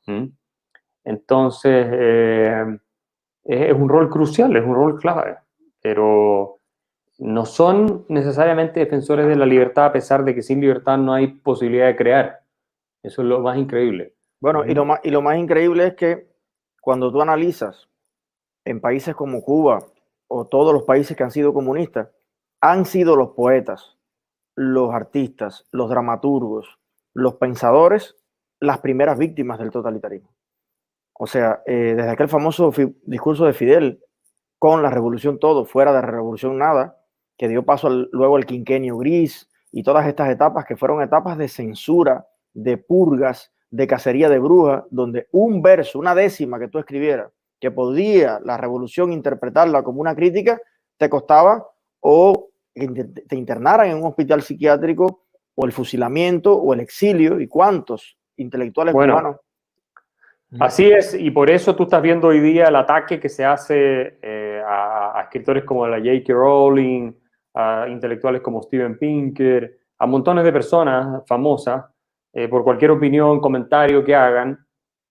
[1.03, 2.77] Entonces, eh,
[3.43, 5.37] es un rol crucial, es un rol clave,
[5.81, 6.59] pero
[7.19, 11.27] no son necesariamente defensores de la libertad a pesar de que sin libertad no hay
[11.27, 12.39] posibilidad de crear.
[13.01, 14.13] Eso es lo más increíble.
[14.43, 16.27] Bueno, y lo más, y lo más increíble es que
[16.81, 17.87] cuando tú analizas
[18.65, 19.85] en países como Cuba
[20.27, 22.09] o todos los países que han sido comunistas,
[22.59, 23.97] han sido los poetas,
[24.53, 26.77] los artistas, los dramaturgos,
[27.13, 28.17] los pensadores,
[28.59, 30.35] las primeras víctimas del totalitarismo.
[31.13, 32.73] O sea, eh, desde aquel famoso
[33.05, 34.03] discurso de Fidel,
[34.59, 37.01] con la revolución todo, fuera de la revolución nada,
[37.37, 41.47] que dio paso luego al quinquenio gris y todas estas etapas que fueron etapas de
[41.47, 47.31] censura, de purgas, de cacería de brujas, donde un verso, una décima que tú escribieras,
[47.59, 50.61] que podía la revolución interpretarla como una crítica,
[50.95, 51.67] te costaba
[51.99, 55.23] o te internaran en un hospital psiquiátrico
[55.55, 59.39] o el fusilamiento o el exilio y cuántos intelectuales bueno,
[60.59, 64.19] Así es, y por eso tú estás viendo hoy día el ataque que se hace
[64.21, 66.31] eh, a, escritores como la J.K.
[66.31, 67.11] Rowling,
[67.55, 71.83] a intelectuales como Steven Pinker, a montones de personas famosas,
[72.33, 74.57] eh, por cualquier opinión, comentario que hagan,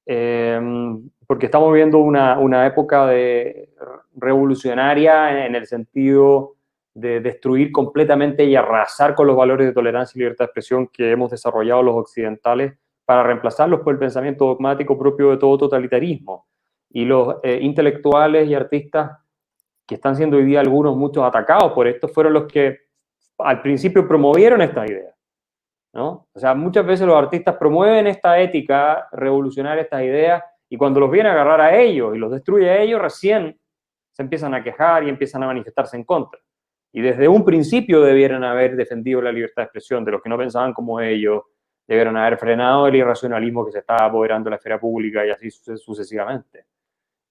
[0.05, 3.71] em, porque estamos viviendo una, una, época de
[4.17, 6.57] revolucionaria en el sentido
[6.95, 11.13] de destruir completamente y arrasar con los valores de tolerancia y libertad de expresión que
[11.13, 16.47] hemos desarrollado los occidentales para reemplazarlos por el pensamiento dogmático propio de todo totalitarismo.
[16.91, 19.19] Y los eh, intelectuales y artistas
[19.87, 22.79] que están siendo hoy día algunos muchos atacados por esto fueron los que
[23.39, 25.12] al principio promovieron esta idea.
[25.93, 26.29] ¿No?
[26.33, 31.11] O sea, muchas veces los artistas promueven esta ética revolucionaria, estas ideas, y cuando los
[31.11, 33.59] viene a agarrar a ellos y los destruye a ellos, recién
[34.11, 36.41] se empiezan a quejar y empiezan a manifestarse en contra.
[36.93, 40.39] Y desde un principio debieran haber defendido la libertad de expresión de los que no
[40.39, 41.43] pensaban como ellos,
[41.87, 45.51] debieron haber frenado el irracionalismo que se estaba apoderando de la esfera pública y así
[45.51, 46.67] sucesivamente.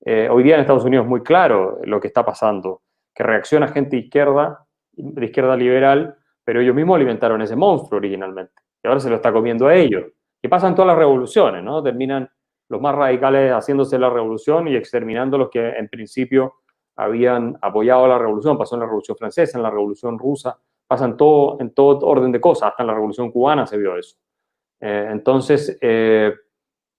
[0.03, 2.82] Eh, hoy día en Estados Unidos es muy claro lo que está pasando,
[3.14, 6.18] que reacciona gente izquierda, de izquierda liberal,
[6.52, 8.52] pero ellos mismos alimentaron ese monstruo originalmente.
[8.84, 10.04] Y ahora se lo está comiendo a ellos.
[10.41, 11.82] Y pasan todas las revoluciones, ¿no?
[11.82, 12.30] Terminan
[12.68, 16.56] los más radicales haciéndose la revolución y exterminando los que en principio
[16.97, 18.58] habían apoyado la revolución.
[18.58, 22.41] Pasó en la revolución francesa, en la revolución rusa, pasan todo, en todo orden de
[22.41, 22.72] cosas.
[22.72, 24.18] Hasta en la revolución cubana se vio eso.
[24.82, 26.34] Eh, entonces, eh,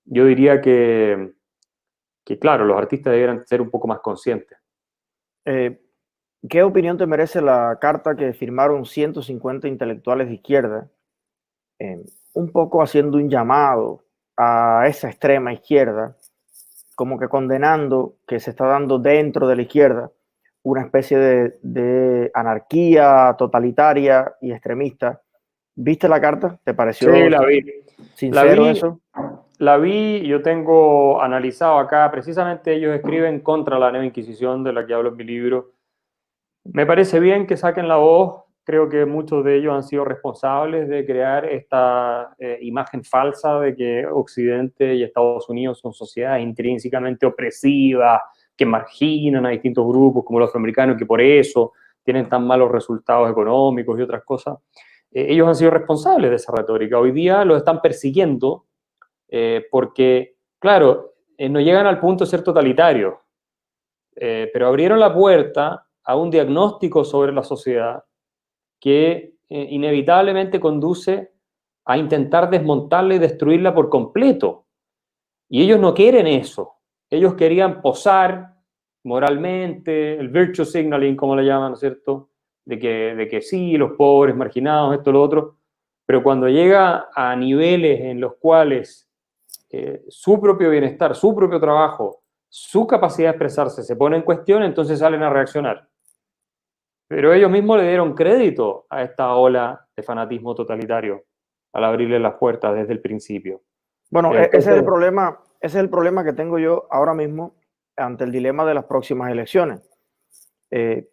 [0.07, 1.35] yo diría que,
[2.25, 4.57] que, claro, los artistas debieran ser un poco más conscientes.
[5.45, 5.79] Eh,
[6.49, 10.89] ¿Qué opinión te merece la carta que firmaron 150 intelectuales de izquierda,
[12.35, 14.05] un poco haciendo un llamado
[14.37, 16.17] a esa extrema izquierda,
[16.95, 20.11] como que condenando que se está dando dentro de la izquierda
[20.65, 25.23] una especie de, de anarquía totalitaria y extremista
[25.75, 26.59] ¿Viste la carta?
[26.65, 27.13] ¿Te pareció?
[27.13, 27.65] Sí, la vi.
[28.15, 29.01] Sincero la vi, eso?
[29.59, 34.87] La vi, yo tengo analizado acá, precisamente ellos escriben contra la nueva Inquisición de la
[34.87, 35.71] que hablo en mi libro.
[36.65, 40.89] Me parece bien que saquen la voz, creo que muchos de ellos han sido responsables
[40.89, 47.27] de crear esta eh, imagen falsa de que Occidente y Estados Unidos son sociedades intrínsecamente
[47.27, 48.21] opresivas,
[48.57, 51.73] que marginan a distintos grupos como los afroamericanos, que por eso
[52.05, 54.59] tienen tan malos resultados económicos y otras cosas.
[55.11, 56.99] Eh, ellos han sido responsables de esa retórica.
[56.99, 58.67] Hoy día los están persiguiendo
[59.29, 63.15] eh, porque, claro, no llegan al punto de ser totalitarios,
[64.15, 68.05] pero abrieron la puerta a un diagnóstico sobre la sociedad
[68.81, 71.33] que inevitablemente conduce
[71.85, 74.67] a intentar desmontarla y destruirla por completo.
[75.49, 76.77] Y ellos no quieren eso.
[77.11, 78.55] Ellos querían posar
[79.05, 82.31] moralmente, el virtue signaling, como le llaman, ¿no es cierto?
[82.65, 85.57] de que, de que sí, los pobres, marginados, esto, lo otro,
[86.07, 89.09] pero cuando llega a niveles en los cuales
[89.71, 94.63] eh, su propio bienestar, su propio trabajo, su capacidad de expresarse se pone en cuestión,
[94.63, 95.89] entonces salen a reaccionar.
[97.15, 101.25] Pero ellos mismos le dieron crédito a esta ola de fanatismo totalitario
[101.75, 103.61] al abrirle las puertas desde el principio.
[104.11, 107.55] Bueno, e-, ese es el problema, ese es el problema que tengo yo ahora mismo
[107.99, 109.83] ante el dilema de las próximas elecciones.
[110.71, 111.11] Eh,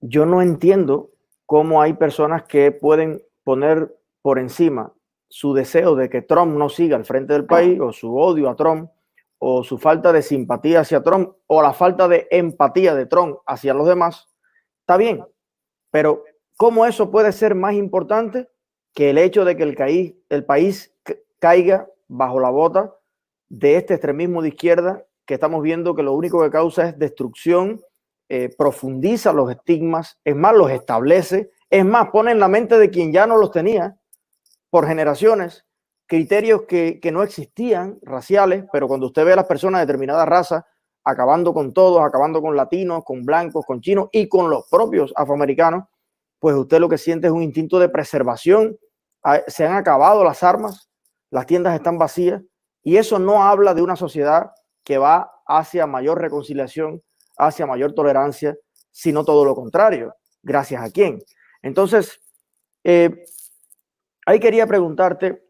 [0.00, 1.10] yo no entiendo
[1.44, 4.92] cómo hay personas que pueden poner por encima
[5.28, 8.54] su deseo de que Trump no siga al frente del país o su odio a
[8.54, 8.92] Trump
[9.38, 13.74] o su falta de simpatía hacia Trump o la falta de empatía de Trump hacia
[13.74, 14.28] los demás,
[14.86, 15.26] está bien,
[15.90, 16.22] pero
[16.56, 18.48] ¿cómo eso puede ser más importante
[18.94, 19.64] que el hecho de que
[20.28, 20.94] el, país
[21.40, 22.94] caiga bajo la bota
[23.48, 27.80] de este extremismo de izquierda que estamos viendo que lo único que causa es destrucción
[28.28, 32.88] eh, profundiza los estigmas, es más, los establece, es más, pone en la mente de
[32.88, 33.98] quien ya no los tenía
[34.70, 35.66] por generaciones
[36.06, 40.64] criterios que, no existían, raciales, pero cuando usted ve a las personas de determinada raza
[41.06, 45.84] acabando con todos, acabando con latinos, con blancos, con chinos y con los propios afroamericanos,
[46.40, 48.76] pues usted lo que siente es un instinto de preservación.
[49.22, 50.90] Ah, se han acabado las armas,
[51.30, 52.42] las tiendas están vacías
[52.82, 54.50] y eso no habla de una sociedad
[54.82, 57.00] que va hacia mayor reconciliación,
[57.38, 58.56] hacia mayor tolerancia,
[58.90, 60.12] sino todo lo contrario.
[60.42, 61.22] ¿Gracias a quién?
[61.62, 62.20] Entonces,
[62.82, 63.24] eh,
[64.26, 65.40] ahí quería preguntarte,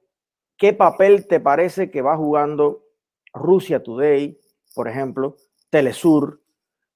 [0.58, 2.84] ¿qué papel te parece que va jugando
[3.32, 4.38] Rusia Today,
[4.74, 5.36] por ejemplo,
[5.70, 6.40] Telesur,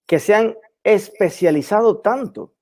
[0.06, 2.52] que se han especializado tanto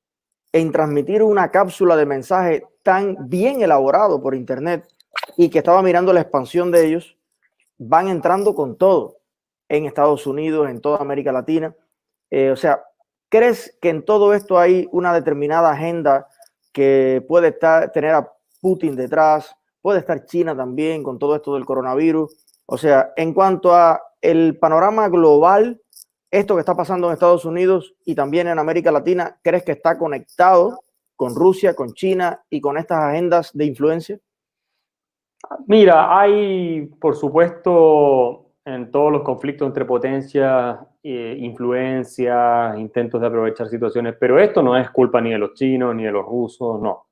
[0.53, 4.89] en transmitir una cápsula de mensaje tan bien elaborado por Internet
[5.37, 7.17] y que estaba mirando la expansión de ellos,
[7.79, 9.19] van entrando con todo
[9.69, 11.75] en Estados Unidos, en toda América Latina.
[12.31, 12.83] o sea,
[13.29, 16.29] ¿crees que en todo esto hay una determinada agenda
[16.73, 19.55] que puede estar, tener a Putin detrás?
[19.81, 22.35] Puede estar China también con todo esto del coronavirus.
[22.67, 25.81] O sea, en cuanto a el panorama global,
[26.31, 29.97] esto que está pasando en Estados Unidos y también en América Latina, ¿crees que está
[29.99, 30.81] conectado
[31.17, 34.19] con Rusia, con China y con estas agendas de influencia?
[35.67, 43.69] Mira, hay, por supuesto, en todos los conflictos entre potencias, eh, influencias, intentos de aprovechar
[43.69, 47.07] situaciones, pero esto no es culpa ni de los chinos ni de los rusos, no.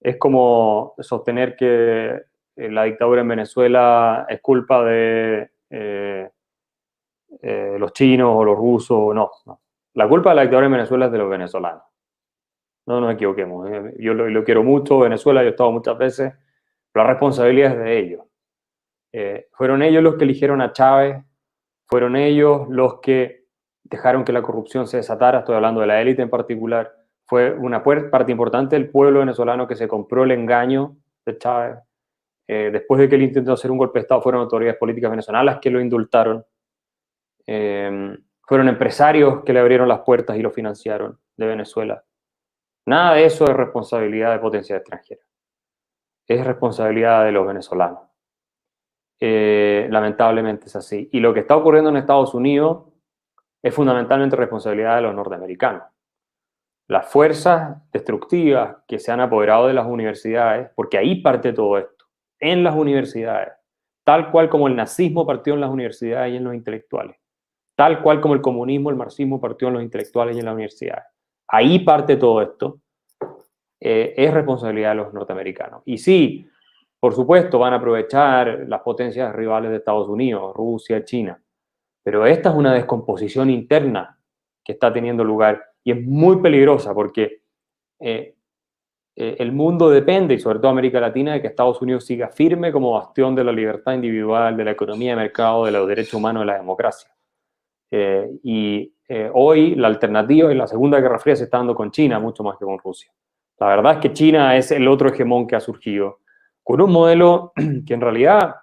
[0.00, 2.22] Es como sostener que
[2.56, 6.30] eh, la dictadura en Venezuela es culpa de eh,
[7.42, 9.60] los chinos o los rusos, no, no.
[9.94, 11.82] La culpa de la dictadura en Venezuela es de los venezolanos.
[12.86, 13.68] No nos equivoquemos.
[13.98, 16.32] Yo lo, quiero mucho, Venezuela, yo he estado muchas veces
[16.96, 18.22] la responsabilidad es de ellos.
[19.12, 21.22] Eh, fueron ellos los que eligieron a Chávez,
[21.86, 23.46] fueron ellos los que
[23.84, 26.90] dejaron que la corrupción se desatara, estoy hablando de la élite en particular.
[27.26, 31.78] Fue una parte importante del pueblo venezolano que se compró el engaño de Chávez.
[32.48, 35.58] Eh, después de que él intentó hacer un golpe de Estado, fueron autoridades políticas venezolanas
[35.60, 36.44] que lo indultaron.
[37.46, 42.04] Eh, fueron empresarios que le abrieron las puertas y lo financiaron de Venezuela.
[42.86, 45.26] Nada de eso es responsabilidad de potencia extranjera
[46.26, 48.00] es responsabilidad de los venezolanos.
[49.20, 51.08] Eh, lamentablemente es así.
[51.12, 52.84] Y lo que está ocurriendo en Estados Unidos
[53.62, 55.84] es fundamentalmente responsabilidad de los norteamericanos.
[56.88, 62.06] Las fuerzas destructivas que se han apoderado de las universidades, porque ahí parte todo esto,
[62.38, 63.54] en las universidades,
[64.04, 67.16] tal cual como el nazismo partió en las universidades y en los intelectuales,
[67.76, 71.04] tal cual como el comunismo, el marxismo partió en los intelectuales y en las universidades.
[71.46, 72.80] Ahí parte todo esto.
[73.78, 75.82] Eh, es responsabilidad de los norteamericanos.
[75.84, 76.48] Y sí,
[76.98, 81.40] por supuesto, van a aprovechar las potencias rivales de Estados Unidos, Rusia, China,
[82.02, 84.18] pero esta es una descomposición interna
[84.64, 87.42] que está teniendo lugar y es muy peligrosa porque
[88.00, 88.34] eh,
[89.14, 92.72] eh, el mundo depende, y sobre todo América Latina, de que Estados Unidos siga firme
[92.72, 96.42] como bastión de la libertad individual, de la economía de mercado, de los derechos humanos,
[96.42, 97.15] de la democracia.
[97.90, 98.92] Y
[99.32, 102.58] hoy la alternativa en la Segunda Guerra Fría se está dando con China mucho más
[102.58, 103.12] que con Rusia.
[103.58, 106.20] La verdad es que China es el otro hegemón que ha surgido,
[106.62, 107.52] con un modelo
[107.86, 108.56] que en realidad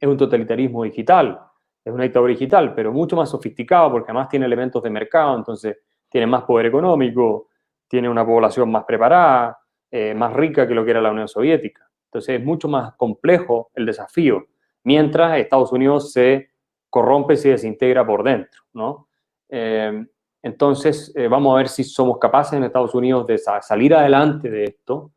[0.00, 1.38] es un totalitarismo digital,
[1.84, 5.76] es una dictadura digital, pero mucho más sofisticado porque además tiene elementos de mercado, entonces
[6.08, 7.48] tiene más poder económico,
[7.86, 9.58] tiene una población más preparada,
[9.90, 11.88] eh, más rica que lo que era la Unión Soviética.
[12.06, 14.46] Entonces es mucho más complejo el desafío,
[14.82, 16.50] mientras Estados Unidos se
[16.96, 19.08] corrompe y se desintegra por dentro, ¿no?
[19.50, 20.06] Eh,
[20.46, 24.62] entonces, eh, vamos a ver si somos capaces en Estados Unidos de salir adelante de
[24.62, 25.10] esto,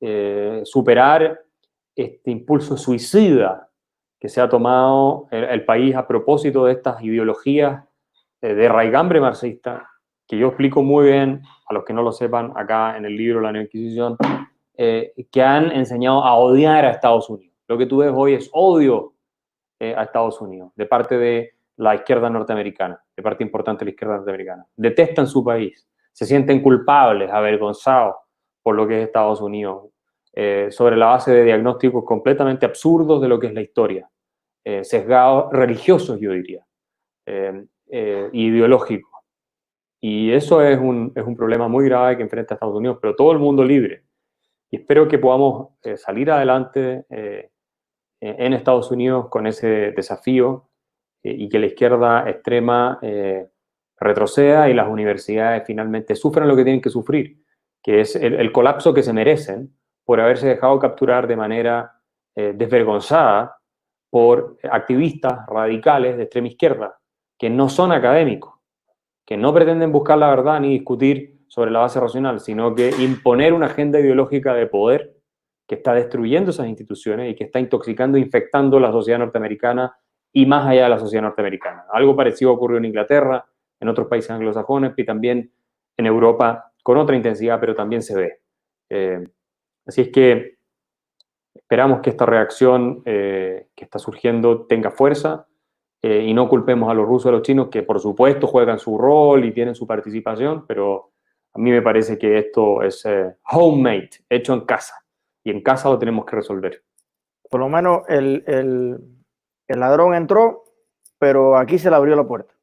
[0.00, 1.40] eh, superar
[1.94, 3.70] este impulso suicida
[4.18, 7.84] que se ha tomado el, país a propósito de estas ideologías
[8.40, 9.88] eh, de raigambre marxista,
[10.26, 13.40] que yo explico muy bien a los que no lo sepan acá en el libro
[13.40, 14.16] La Nueva Inquisición,
[14.76, 17.54] que han enseñado a odiar a Estados Unidos.
[17.68, 19.12] Lo que tú ves hoy es odio
[19.78, 24.16] a Estados Unidos de parte de la izquierda norteamericana, de parte importante de la izquierda
[24.16, 24.66] norteamericana.
[24.76, 28.16] Detestan su país, se sienten culpables, avergonzados
[28.62, 29.90] por lo que es Estados Unidos,
[30.32, 34.08] eh, sobre la base de diagnósticos completamente absurdos de lo que es la historia,
[34.64, 36.66] eh, sesgados religiosos, yo diría,
[37.26, 37.64] eh,
[38.32, 39.12] ideológicos.
[40.00, 43.32] Y eso es un, es un problema muy grave que enfrenta Estados Unidos, pero todo
[43.32, 44.02] el mundo libre.
[44.70, 47.06] Y espero que podamos salir adelante
[48.38, 50.68] en Estados Unidos con ese desafío
[51.22, 53.48] eh, y que la izquierda extrema eh,
[53.98, 57.42] retroceda y las universidades finalmente sufran lo que tienen que sufrir,
[57.82, 59.74] que es el, colapso que se merecen
[60.04, 61.92] por haberse dejado capturar de manera
[62.34, 63.58] eh, desvergonzada
[64.10, 66.98] por activistas radicales de extrema izquierda,
[67.38, 68.54] que no son académicos,
[69.26, 73.52] que no pretenden buscar la verdad ni discutir sobre la base racional, sino que imponer
[73.52, 75.15] una agenda ideológica de poder
[75.66, 79.96] que está destruyendo esas instituciones y que está intoxicando, infectando la sociedad norteamericana
[80.32, 81.86] y más allá de la sociedad norteamericana.
[81.92, 83.44] Algo parecido ocurrió en Inglaterra,
[83.80, 85.50] en otros países anglosajones y también
[85.96, 88.40] en Europa con otra intensidad, pero también se ve.
[88.88, 89.24] Eh,
[89.86, 90.58] así es que
[91.54, 95.46] esperamos que esta reacción eh, que está surgiendo tenga fuerza
[96.02, 98.78] eh, y no culpemos a los rusos y a los chinos, que por supuesto juegan
[98.78, 101.12] su rol y tienen su participación, pero
[101.54, 103.04] a mí me parece que esto es
[103.50, 105.05] homemade, hecho en casa,
[105.46, 106.82] y en casa lo tenemos que resolver.
[107.48, 108.44] Por lo menos el
[109.68, 110.64] el ladrón entró,
[111.18, 112.54] pero aquí se le abrió la puerta.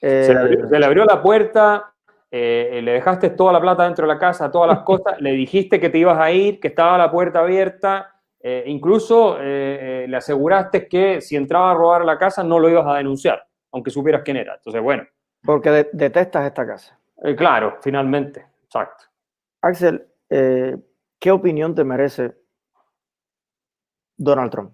[0.00, 1.92] se, le abrió, la puerta,
[2.30, 5.80] eh, le dejaste toda la plata dentro de la casa, todas las cosas, le dijiste
[5.80, 10.88] que te ibas a ir, que estaba la puerta abierta Eh, incluso eh, le aseguraste
[10.88, 14.38] que si entraba a robar la casa no lo ibas a denunciar, aunque supieras quién
[14.38, 14.54] era.
[14.54, 15.04] Entonces, bueno.
[15.44, 16.98] Porque detestas esta casa.
[17.36, 19.04] claro, finalmente, exacto.
[19.60, 20.06] Axel,
[21.20, 22.34] ¿qué opinión te merece
[24.16, 24.72] Donald Trump?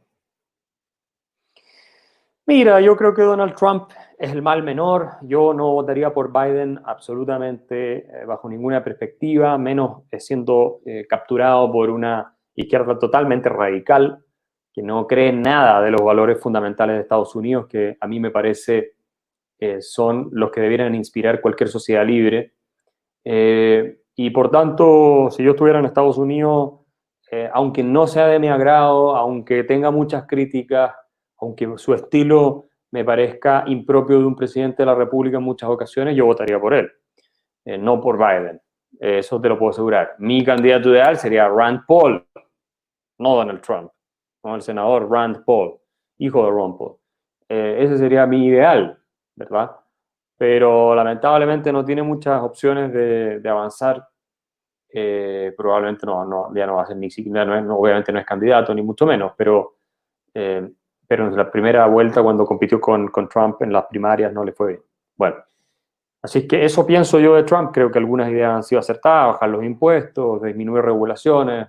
[2.46, 5.14] Mira, yo creo que Donald Trump es el mal menor.
[5.22, 11.70] Yo no votaría por Biden absolutamente eh, bajo ninguna perspectiva, menos eh, siendo eh, capturado
[11.72, 14.24] por una izquierda totalmente radical
[14.72, 18.30] que no cree nada de los valores fundamentales de Estados Unidos, que a mí me
[18.30, 18.92] parece
[19.80, 22.52] son los que debieran inspirar cualquier sociedad libre.
[24.16, 26.80] Y por tanto, si yo estuviera en Estados Unidos,
[27.52, 30.92] aunque no sea de mi agrado, aunque tenga muchas críticas,
[31.38, 36.16] aunque su estilo me parezca impropio de un presidente de la República en muchas ocasiones,
[36.16, 36.90] yo votaría por él,
[37.64, 38.60] eh, no por Biden.
[39.00, 40.14] Eh, eso te lo puedo asegurar.
[40.18, 42.24] Mi candidato ideal sería Rand Paul,
[43.18, 43.90] no Donald Trump,
[44.42, 45.78] no el senador Rand Paul,
[46.18, 46.96] hijo de Ron Paul.
[47.48, 48.98] Eh, ese sería mi ideal,
[49.34, 49.72] ¿verdad?
[50.38, 54.06] Pero lamentablemente no tiene muchas opciones de, avanzar.
[55.56, 57.42] probablemente no, no, ya no va a ser ni siquiera,
[57.74, 59.74] obviamente no es candidato, ni mucho menos, pero
[61.06, 64.52] pero en la primera vuelta cuando compitió con, con, Trump en las primarias no le
[64.52, 64.82] fue bien.
[65.16, 65.36] Bueno,
[66.22, 69.48] así que eso pienso yo de Trump, creo que algunas ideas han sido acertadas, bajar
[69.48, 71.68] los impuestos, disminuir regulaciones.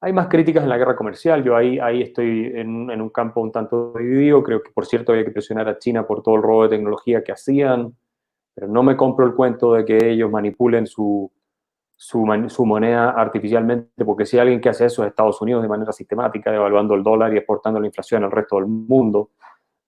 [0.00, 3.50] Hay más críticas en la guerra comercial, yo ahí, ahí estoy en, un campo un
[3.50, 6.62] tanto dividido, creo que por cierto había que presionar a China por todo el robo
[6.62, 7.96] de tecnología que hacían,
[8.54, 11.32] pero no me compro el cuento de que ellos manipulen su,
[12.64, 16.94] moneda artificialmente, porque si alguien que hace eso es Estados Unidos de manera sistemática, devaluando
[16.94, 19.30] el dólar y exportando la inflación al resto del mundo.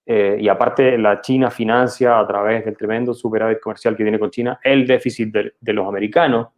[0.04, 4.30] Eh, y aparte, la China financia a través del tremendo superávit comercial que tiene con
[4.30, 6.48] China el déficit de, los americanos,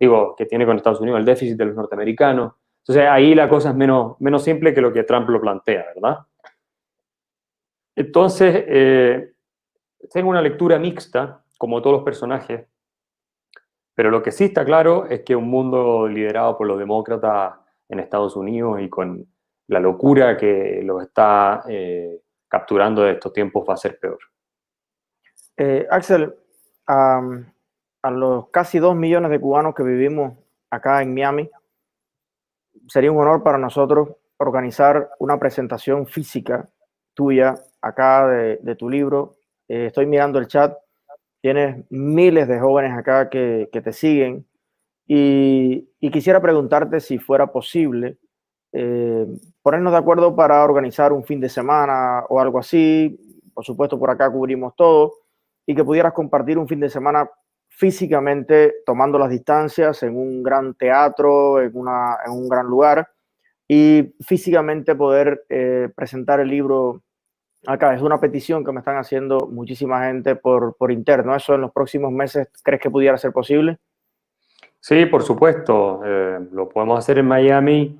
[0.00, 2.54] digo, que tiene con Estados Unidos el déficit de los norteamericanos.
[2.88, 6.20] Entonces, ahí la cosa es menos, menos simple que lo que Trump lo plantea, ¿verdad?
[7.94, 9.32] Entonces, eh,
[10.10, 12.66] tengo una lectura mixta, como todos los personajes,
[13.94, 17.56] pero lo que sí está claro es que un mundo liderado por los demócratas
[17.90, 19.26] en Estados Unidos y con
[19.66, 24.18] la locura que los está eh, capturando de estos tiempos va a ser peor.
[25.58, 26.34] Eh, Axel,
[26.86, 27.20] a
[28.10, 30.38] los casi dos millones de cubanos que vivimos
[30.70, 31.50] acá en Miami,
[32.88, 34.08] sería un honor para nosotros
[34.38, 36.68] organizar una presentación física
[37.14, 39.36] tuya acá de, tu libro.
[39.68, 40.76] Eh, estoy mirando el chat
[41.40, 44.44] Tienes miles de jóvenes acá que, te siguen
[45.06, 48.18] y, quisiera preguntarte si fuera posible
[48.72, 49.26] eh,
[49.62, 53.16] ponernos de acuerdo para organizar un fin de semana o algo así.
[53.54, 55.12] Por supuesto, por acá cubrimos todo
[55.64, 57.30] y que pudieras compartir un fin de semana
[57.78, 63.08] físicamente tomando las distancias en un gran teatro, en, un gran lugar
[63.68, 67.04] y físicamente poder eh, presentar el libro
[67.64, 67.94] acá.
[67.94, 71.36] Es una petición que me están haciendo muchísima gente por, por interno.
[71.36, 73.78] ¿Eso en los próximos meses crees que pudiera ser posible?
[74.80, 76.00] Sí, por supuesto.
[76.04, 77.96] Eh, lo podemos hacer en Miami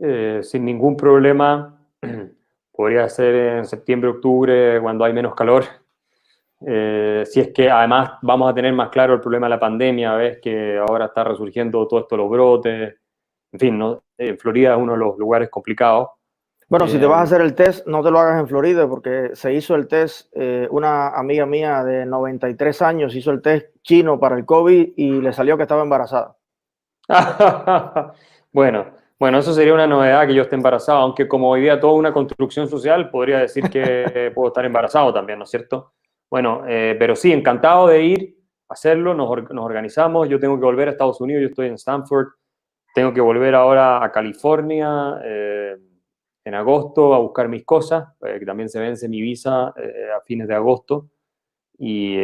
[0.00, 1.78] eh, sin ningún problema.
[2.72, 5.64] Podría ser en septiembre, octubre, cuando hay menos calor.
[6.66, 10.14] Eh, si es que además vamos a tener más claro el problema de la pandemia,
[10.14, 12.96] ves que ahora está resurgiendo todo esto, los brotes.
[13.52, 14.02] En fin, ¿no?
[14.38, 16.08] Florida es uno de los lugares complicados.
[16.70, 19.30] Bueno, si te vas a hacer el test, no te lo hagas en Florida, porque
[19.32, 24.20] se hizo el test, eh, una amiga mía de 93 años hizo el test chino
[24.20, 26.36] para el COVID y le salió que estaba embarazada.
[28.52, 28.86] bueno,
[29.18, 32.12] bueno, eso sería una novedad que yo esté embarazado, aunque como hoy día toda una
[32.12, 35.94] construcción social, podría decir que puedo estar embarazado también, ¿no es cierto?
[36.30, 38.36] Bueno, eh, pero sí, encantado de ir
[38.68, 42.28] a hacerlo, nos, organizamos, yo tengo que volver a Estados Unidos, yo estoy en Stanford,
[42.94, 45.20] tengo que volver ahora a California.
[45.24, 45.76] Eh,
[46.42, 50.48] en agosto a buscar mis cosas, eh, que también se vence mi visa a fines
[50.48, 51.10] de agosto.
[51.78, 52.16] Y,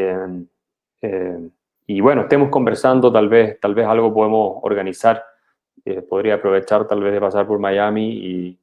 [2.01, 5.23] bueno, estemos conversando, tal vez, tal vez algo podemos organizar.
[6.09, 8.59] podría aprovechar tal vez de pasar por Miami y,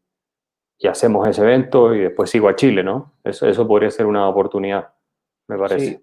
[0.89, 3.13] hacemos ese evento y después sigo a Chile, ¿no?
[3.23, 4.89] Eso podría ser una oportunidad,
[5.47, 6.01] me parece.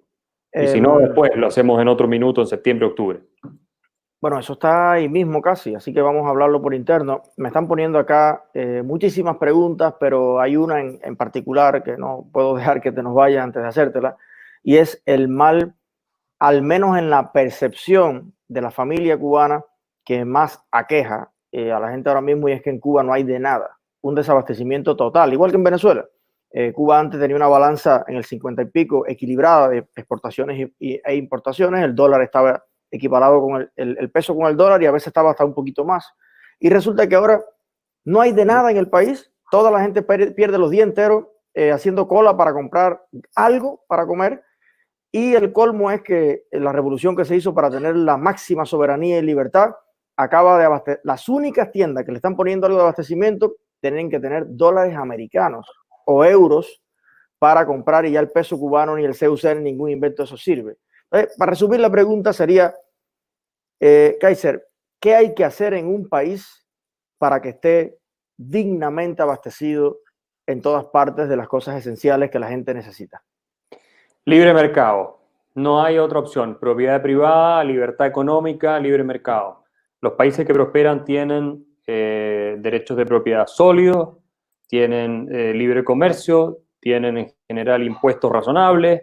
[0.53, 3.21] Y si no, después lo hacemos en otro minuto, en septiembre, octubre.
[4.21, 7.23] Bueno, eso está ahí mismo casi, así que vamos a hablarlo por interno.
[7.39, 12.55] Me están poniendo acá eh, muchísimas preguntas, pero hay una en, particular que no puedo
[12.57, 14.17] dejar que te nos vaya antes de hacértela,
[14.63, 15.75] y es el mal,
[16.39, 19.65] al menos en la percepción de la familia cubana,
[20.05, 23.15] que más aqueja eh, a la gente ahora mismo, y es que en Cuba no
[23.15, 26.07] hay de nada, un desabastecimiento total, igual que en Venezuela.
[26.53, 31.15] Eh, Cuba antes tenía una balanza en el 50 y pico equilibrada de exportaciones e
[31.15, 35.31] importaciones, el dólar estaba equiparado con el, peso con el dólar y a veces estaba
[35.31, 36.13] hasta un poquito más.
[36.59, 37.41] Y resulta que ahora
[38.05, 41.71] no hay de nada en el país, toda la gente pierde los días enteros eh,
[41.71, 43.01] haciendo cola para comprar
[43.37, 44.43] algo para comer.
[45.13, 49.19] Y el colmo es que la revolución que se hizo para tener la máxima soberanía
[49.19, 49.75] y libertad
[50.17, 51.01] acaba de abastecer.
[51.03, 55.67] Las únicas tiendas que le están poniendo algo de abastecimiento tienen que tener dólares americanos
[56.07, 56.83] o euros
[57.39, 60.77] para comprar y ya el peso cubano ni el CUC ningún invento eso sirve.
[61.11, 62.75] para resumir la pregunta sería,
[63.81, 64.69] eh, Kaiser,
[65.01, 66.67] ¿qué hay que hacer en un país
[67.19, 67.99] para que esté
[68.37, 69.99] dignamente abastecido
[70.47, 73.23] en todas partes de las cosas esenciales que la gente necesita?
[74.25, 75.19] Libre mercado.
[75.55, 76.59] No hay otra opción.
[76.61, 79.65] Propiedad privada, libertad económica, libre mercado.
[80.01, 84.20] Los países que prosperan tienen eh, derechos de propiedad sólidos,
[84.71, 89.03] tienen eh, libre comercio, tienen en general impuestos razonables,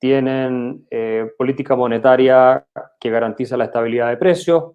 [0.00, 2.66] tienen eh, política monetaria
[2.98, 4.72] que garantiza la estabilidad de precios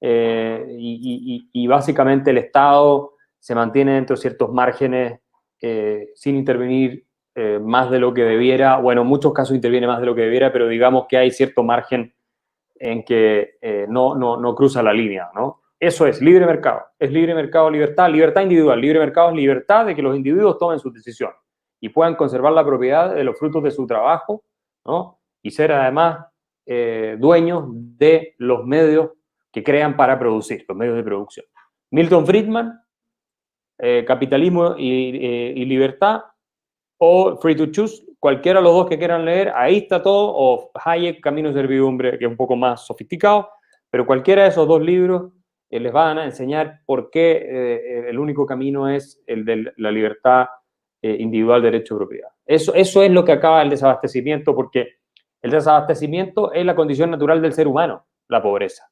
[0.00, 5.20] eh, y, básicamente el Estado se mantiene dentro de ciertos márgenes
[6.14, 7.06] sin intervenir
[7.62, 8.76] más de lo que debiera.
[8.76, 11.62] Bueno, en muchos casos interviene más de lo que debiera, pero digamos que hay cierto
[11.62, 12.14] margen
[12.74, 13.56] en que
[13.88, 15.62] no, no, no cruza la línea, ¿no?
[15.84, 16.80] Eso es libre mercado.
[16.98, 18.80] Es libre mercado, libertad, libertad individual.
[18.80, 21.36] Libre mercado es libertad de que los individuos tomen sus decisiones
[21.78, 24.44] y puedan conservar la propiedad de los frutos de su trabajo,
[24.86, 25.20] ¿no?
[25.42, 26.24] Y ser además
[26.64, 29.10] eh, dueños de los medios
[29.52, 31.44] que crean para producir, los medios de producción.
[31.90, 32.80] Milton Friedman,
[33.76, 36.22] eh, Capitalismo eh, y, Libertad,
[36.96, 40.70] o Free to Choose, cualquiera de los dos que quieran leer, ahí está todo, o
[40.82, 43.50] Hayek, Camino de Servidumbre, que es un poco más sofisticado,
[43.90, 45.30] pero cualquiera de esos dos libros
[45.80, 50.46] les van a enseñar por qué el único camino es el de la libertad
[51.06, 52.28] eh, individual derecho de propiedad.
[52.46, 54.94] Eso, eso es lo que acaba el desabastecimiento, porque
[55.42, 58.90] el desabastecimiento es la condición natural del ser humano, la pobreza.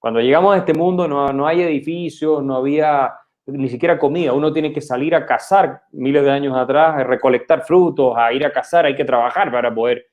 [0.00, 3.12] Cuando llegamos a este mundo no, no hay edificios, no había
[3.46, 7.62] ni siquiera comida, uno tiene que salir a cazar miles de años atrás, a recolectar
[7.62, 10.04] frutos, a ir a cazar, hay que trabajar para poder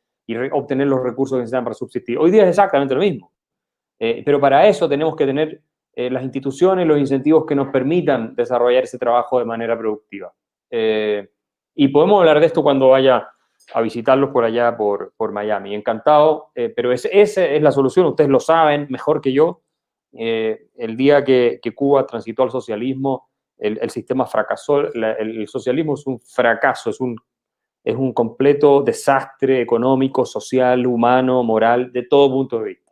[0.52, 2.20] obtener los recursos que necesitan para subsistir.
[2.20, 3.32] Hoy día es exactamente lo mismo.
[3.98, 5.64] Eh, pero para eso tenemos que tener
[5.94, 10.34] eh, las instituciones, los incentivos que nos permitan desarrollar ese trabajo de manera productiva.
[11.82, 13.30] Y podemos hablar de esto cuando vaya
[13.74, 15.76] a visitarlos por allá, por, por Miami.
[15.76, 19.62] Encantado, eh, pero esa es la solución, ustedes lo saben mejor que yo.
[20.12, 25.94] Eh, el día que, que, Cuba transitó al socialismo, el, el sistema fracasó, el, socialismo
[25.94, 27.16] es un fracaso, es un,
[27.84, 32.89] es un completo desastre económico, social, humano, moral, de todo punto de vista.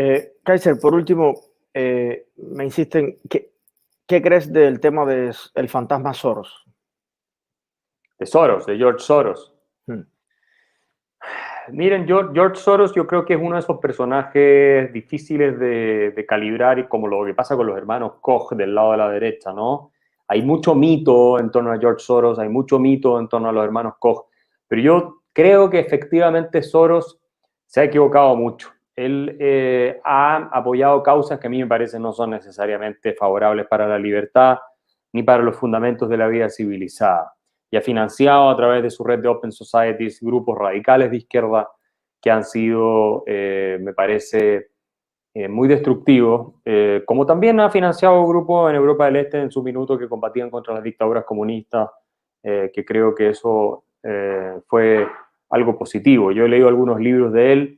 [0.00, 1.34] Eh, Kaiser, por último,
[1.74, 3.52] me insisten, ¿qué,
[4.06, 6.68] ¿qué crees del tema del el fantasma Soros?
[8.18, 9.54] de Soros, de George Soros.
[9.86, 10.02] Hmm.
[11.70, 16.86] Miren, George, Soros yo creo que es uno de esos personajes difíciles de, calibrar y
[16.86, 19.92] como lo que pasa con los hermanos Koch del lado de la derecha, ¿no?
[20.28, 23.64] Hay mucho mito en torno a George Soros, hay mucho mito en torno a los
[23.64, 24.26] hermanos Koch,
[24.66, 27.20] pero yo creo que efectivamente Soros
[27.66, 28.70] se ha equivocado mucho.
[28.98, 33.86] Él eh, ha apoyado causas que a mí me parece no son necesariamente favorables para
[33.86, 34.58] la libertad
[35.12, 37.32] ni para los fundamentos de la vida civilizada
[37.70, 41.68] y ha financiado a través de su red de Open Societies grupos radicales de izquierda
[42.20, 44.68] que han sido, eh, me parece,
[45.34, 49.62] eh, muy destructivos, eh, como también ha financiado grupos en Europa del Este en su
[49.62, 51.88] minuto que combatían contra las dictaduras comunistas,
[52.40, 53.84] que creo que eso
[54.68, 55.06] fue
[55.50, 56.32] algo positivo.
[56.32, 57.77] Yo he leído algunos libros de él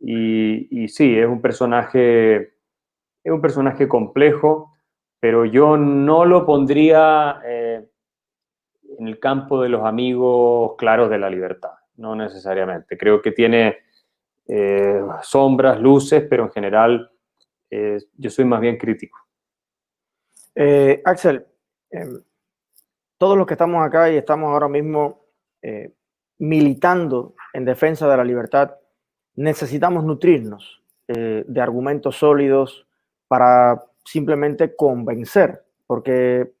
[0.00, 2.54] y, sí, es un personaje,
[3.22, 4.72] es un personaje complejo,
[5.20, 11.72] pero yo no lo pondría en el campo de los amigos claros de la libertad,
[11.96, 12.98] no necesariamente.
[12.98, 13.78] Creo que tiene
[14.46, 17.10] eh, sombras, luces, pero en general
[17.70, 19.18] eh, yo soy más bien crítico.
[20.54, 21.46] Eh, Axel,
[23.16, 25.26] todos los que estamos acá y estamos ahora mismo
[26.38, 28.74] militando en defensa de la libertad,
[29.40, 32.86] necesitamos nutrirnos de argumentos sólidos
[33.26, 36.52] para simplemente convencer, porque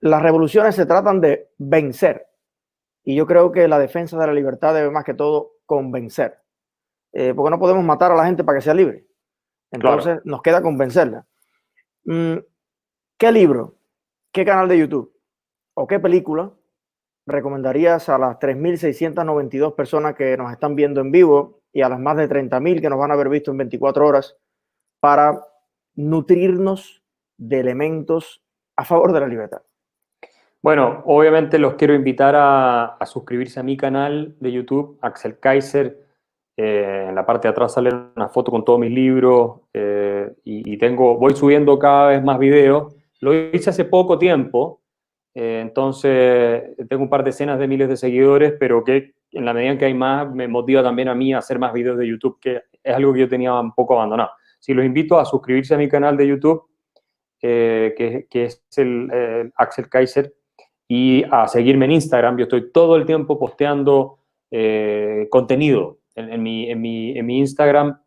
[0.00, 2.26] las revoluciones se tratan de vencer.
[3.04, 6.38] Y yo creo que la defensa de la libertad debe más que todo convencer.
[7.12, 9.06] Eh, porque no podemos matar a la gente para que sea libre.
[9.70, 11.26] Entonces nos queda convencerla.
[12.04, 12.38] Mm,
[13.18, 13.76] ¿Qué libro,
[14.32, 15.12] qué canal de YouTube
[15.74, 16.50] o qué película
[17.30, 22.16] recomendarías a las 3.692 personas que nos están viendo en vivo y a las más
[22.16, 24.36] de 30.000 que nos van a haber visto en 24 horas
[25.00, 25.40] para
[25.94, 27.02] nutrirnos
[27.36, 28.42] de elementos
[28.76, 29.62] a favor de la libertad?
[30.62, 35.98] Bueno, obviamente los quiero invitar a, suscribirse a mi canal de YouTube, Axel Kaiser.
[36.56, 40.76] Eh, en la parte de atrás sale una foto con todos mis libros eh, y,
[40.76, 42.94] tengo, voy subiendo cada vez más videos.
[43.20, 44.79] Lo hice hace poco tiempo,
[45.34, 49.54] eh, entonces tengo un par de decenas de miles de seguidores, pero que en la
[49.54, 52.08] medida en que hay más me motiva también a mí a hacer más videos de
[52.08, 54.30] YouTube, que es algo que yo tenía un poco abandonado.
[54.58, 56.64] Si los invito a suscribirse a mi canal de YouTube,
[57.40, 60.34] que, que, es el Axel Kaiser,
[60.86, 62.36] y a seguirme en Instagram.
[62.36, 64.18] Yo estoy todo el tiempo posteando
[65.30, 67.98] contenido en, mi, en, mi, en mi Instagram.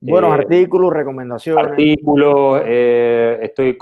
[0.00, 1.62] Buenos eh, artículos, recomendaciones.
[1.62, 3.76] Artículos, eh, estoy,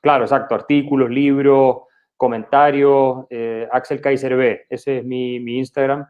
[0.00, 1.78] claro, exacto, artículos, libros,
[2.24, 6.06] comentarios, eh, Axel Kaiser B, ese es mi, mi Instagram.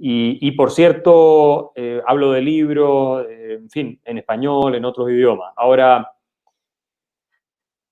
[0.00, 1.72] Y, y, por cierto,
[2.06, 5.52] hablo de libros, en fin, en español, en otros idiomas.
[5.56, 6.08] Ahora,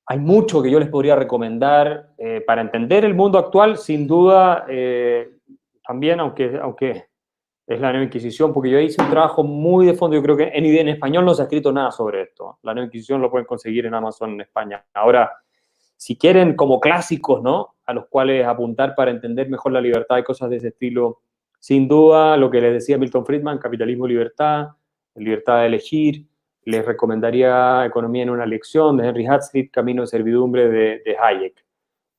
[0.07, 2.11] hay mucho que yo les podría recomendar
[2.47, 4.65] para entender el mundo actual, sin duda,
[5.85, 7.07] también, aunque, aunque
[7.67, 10.53] es la Nueva Inquisición, porque yo hice un trabajo muy de fondo, yo creo que
[10.55, 12.61] en, en español no se ha escrito nada sobre esto.
[12.63, 14.87] La Nueva Inquisición lo pueden conseguir en Amazon en España.
[14.95, 15.33] Ahora,
[15.97, 17.74] si quieren como clásicos, ¿no?
[17.86, 21.20] A los cuales apuntar para entender mejor la libertad y cosas de ese estilo,
[21.59, 24.68] sin duda, lo que les decía Milton Friedman, Capitalismo Libertad,
[25.14, 26.26] Libertad de Elegir,
[26.64, 31.64] les recomendaría Economía en una lección de Henry Hazlitt, Camino de Servidumbre de, Hayek.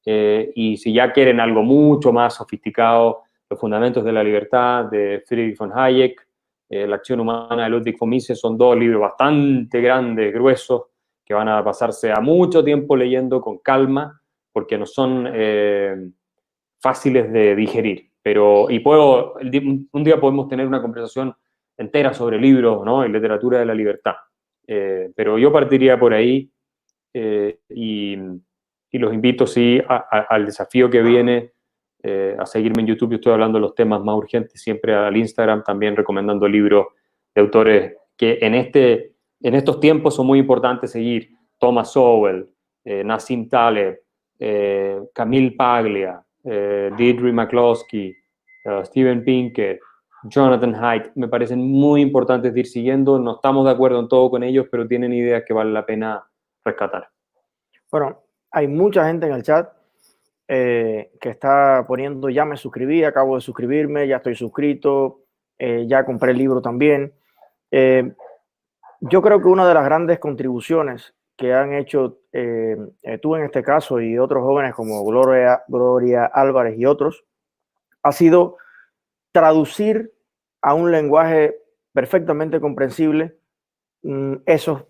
[0.06, 5.24] Eh, y si ya quieren algo mucho más sofisticado, los fundamentos de la libertad de
[5.26, 6.28] Friedrich von Hayek,
[6.70, 10.84] eh, La acción humana de Ludwig von Mises, son dos libros bastante grandes, gruesos,
[11.28, 14.22] que van a pasarse a mucho tiempo leyendo con calma,
[14.54, 16.10] porque no son eh,
[16.80, 18.12] fáciles de digerir.
[18.24, 21.36] Pero, y puedo, un día podemos tener una conversación
[21.78, 23.06] entera sobre libros ¿no?
[23.06, 24.16] y literatura de la libertad.
[24.66, 26.50] Eh, pero yo partiría por ahí
[27.70, 28.16] y,
[28.94, 31.52] los invito, sí, al desafío que viene
[32.04, 33.12] eh, a seguirme en YouTube.
[33.12, 36.88] Yo estoy hablando de los temas más urgentes, siempre al Instagram, también recomendando libros
[37.36, 39.17] de autores que en, este,
[39.48, 41.30] en estos tiempos son muy importantes seguir.
[41.58, 42.48] Thomas Sowell,
[42.84, 44.00] eh, Nassim Taleb,
[44.40, 48.16] eh, Camille Paglia, eh, Deirdre McCloskey,
[48.84, 49.80] Steven Pinker,
[50.24, 53.18] Jonathan Haidt, me parecen muy importantes de ir siguiendo.
[53.20, 56.24] No estamos de acuerdo en todo con ellos, pero tienen ideas que vale la pena
[56.66, 57.08] rescatar.
[57.90, 59.70] Bueno, hay mucha gente en el chat
[60.48, 65.22] eh, que está poniendo, ya me suscribí, acabo de suscribirme, ya estoy suscrito,
[65.58, 67.14] eh, ya compré el libro también.
[67.72, 68.14] Eh,
[69.02, 72.20] yo creo que una de las grandes contribuciones que han hecho
[73.22, 77.26] tú en este caso y otros jóvenes como Gloria, Gloria Álvarez y otros,
[78.02, 78.58] ha sido
[79.32, 80.12] traducir
[80.62, 81.56] a un lenguaje
[81.94, 83.38] perfectamente comprensible
[84.04, 84.86] mm, esos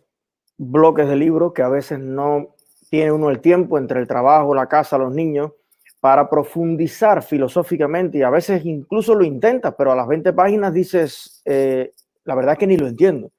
[0.57, 2.55] bloques de libro que a veces no
[2.89, 5.51] tiene uno el tiempo entre el trabajo, la casa, los niños,
[5.99, 11.41] para profundizar filosóficamente y a veces incluso lo intentas, pero a las 20 páginas dices,
[11.45, 11.93] eh,
[12.23, 13.31] la verdad es que ni lo entiendo.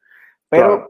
[0.49, 0.88] Pero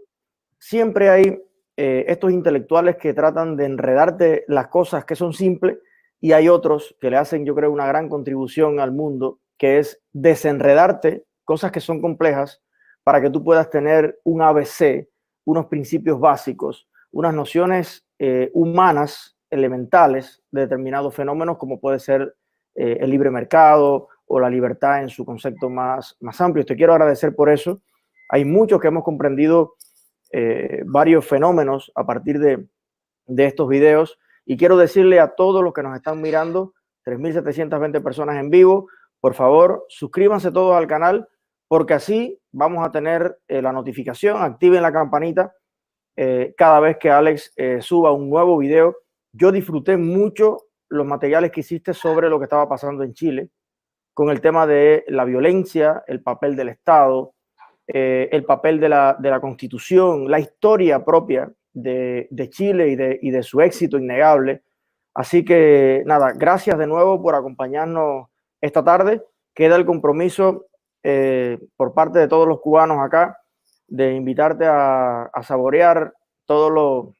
[0.58, 1.42] siempre hay
[1.76, 5.78] eh, estos intelectuales que tratan de enredarte las cosas que son simples
[6.20, 10.00] y hay otros que le hacen, yo creo, una gran contribución al mundo, que es
[10.12, 12.62] desenredarte cosas que son complejas
[13.04, 15.08] para que tú puedas tener un ABC,
[15.44, 22.34] unos principios básicos, unas nociones eh, humanas elementales de determinados fenómenos, como puede ser
[22.74, 26.66] eh, el libre mercado o la libertad en su concepto más, más amplio.
[26.66, 27.80] Te quiero agradecer por eso.
[28.28, 29.74] Hay muchos que hemos comprendido
[30.32, 32.66] eh, varios fenómenos a partir de,
[33.26, 36.74] de estos videos y quiero decirle a todos los que nos están mirando,
[37.04, 38.88] 3.720 personas en vivo,
[39.20, 41.28] por favor, suscríbanse todos al canal
[41.68, 45.52] porque así vamos a tener la notificación, activen la campanita
[46.20, 48.96] eh, cada vez que Alex eh, suba un nuevo video.
[49.32, 50.56] Yo disfruté mucho
[50.88, 53.50] los materiales que hiciste sobre lo que estaba pasando en Chile,
[54.14, 57.34] con el tema de la violencia, el papel del Estado,
[57.88, 62.96] eh, el papel de la, de la, Constitución, la historia propia de, de Chile y
[62.96, 64.62] de, y de, su éxito innegable.
[65.14, 68.28] Así que nada, gracias de nuevo por acompañarnos
[68.60, 69.22] esta tarde.
[69.54, 70.66] Queda el compromiso
[71.76, 73.38] por parte de todos los cubanos acá
[73.88, 76.12] de invitarte a, saborear
[76.44, 77.14] todos los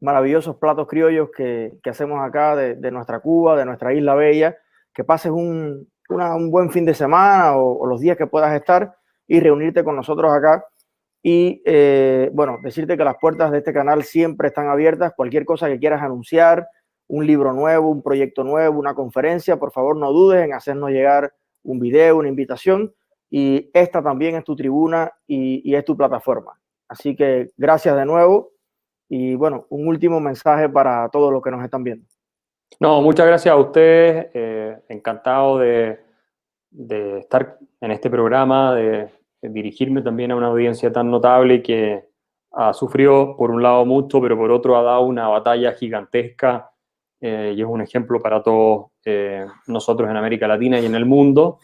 [0.00, 4.56] maravillosos platos criollos que, hacemos acá de, nuestra Cuba, de nuestra isla bella,
[4.92, 8.96] que pases un, buen fin de semana o, los días que puedas estar
[9.32, 10.62] y reunirte con nosotros acá.
[11.22, 15.14] Y eh, bueno, decirte que las puertas de este canal siempre están abiertas.
[15.16, 16.68] Cualquier cosa que quieras anunciar,
[17.08, 21.32] un libro nuevo, un proyecto nuevo, una conferencia, por favor no dudes en hacernos llegar
[21.62, 22.94] un video, una invitación
[23.30, 26.52] y esta también es tu tribuna y, es tu plataforma.
[26.86, 28.50] Así que gracias de nuevo
[29.08, 32.06] y bueno, un último mensaje para todos los que nos están viendo.
[32.80, 36.00] No, muchas gracias a ustedes, eh, encantado de,
[36.70, 42.04] de estar en este programa, de dirigirme también a una audiencia tan notable que
[42.52, 46.70] ha sufrido por un lado mucho, pero por otro ha dado una batalla gigantesca
[47.20, 51.06] eh, y es un ejemplo para todos eh, nosotros en América Latina y en el
[51.06, 51.58] mundo.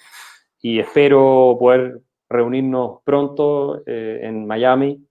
[0.60, 5.04] Y espero poder reunirnos pronto eh, en Miami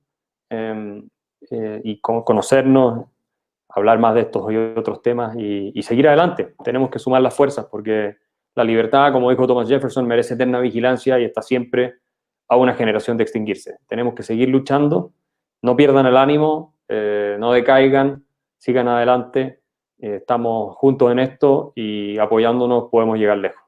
[0.49, 1.07] em,
[1.49, 3.05] y conocernos,
[3.69, 6.55] hablar más de estos y otros temas y, y seguir adelante.
[6.63, 8.17] Tenemos que sumar las fuerzas porque
[8.55, 11.99] la libertad, como dijo Thomas Jefferson, merece eterna vigilancia y está siempre
[12.47, 13.77] a una generación de extinguirse.
[13.87, 15.11] Tenemos que seguir luchando
[15.61, 18.23] no pierdan el ánimo, eh, no decaigan,
[18.57, 19.61] sigan adelante.
[19.99, 23.61] Eh, estamos juntos en esto y apoyándonos podemos llegar lejos.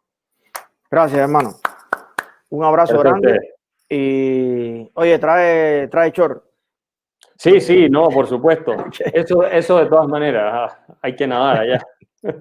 [0.90, 1.52] Gracias, hermano.
[2.50, 3.40] Un abrazo grande.
[3.90, 6.44] Y oye, trae, trae short.
[7.36, 8.76] Sí, sí, no, por supuesto.
[9.14, 11.82] Eso, eso de todas maneras, ah, hay que nadar allá.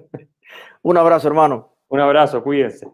[0.81, 1.73] Un abrazo, hermano.
[1.87, 2.87] Un abrazo, cuídense.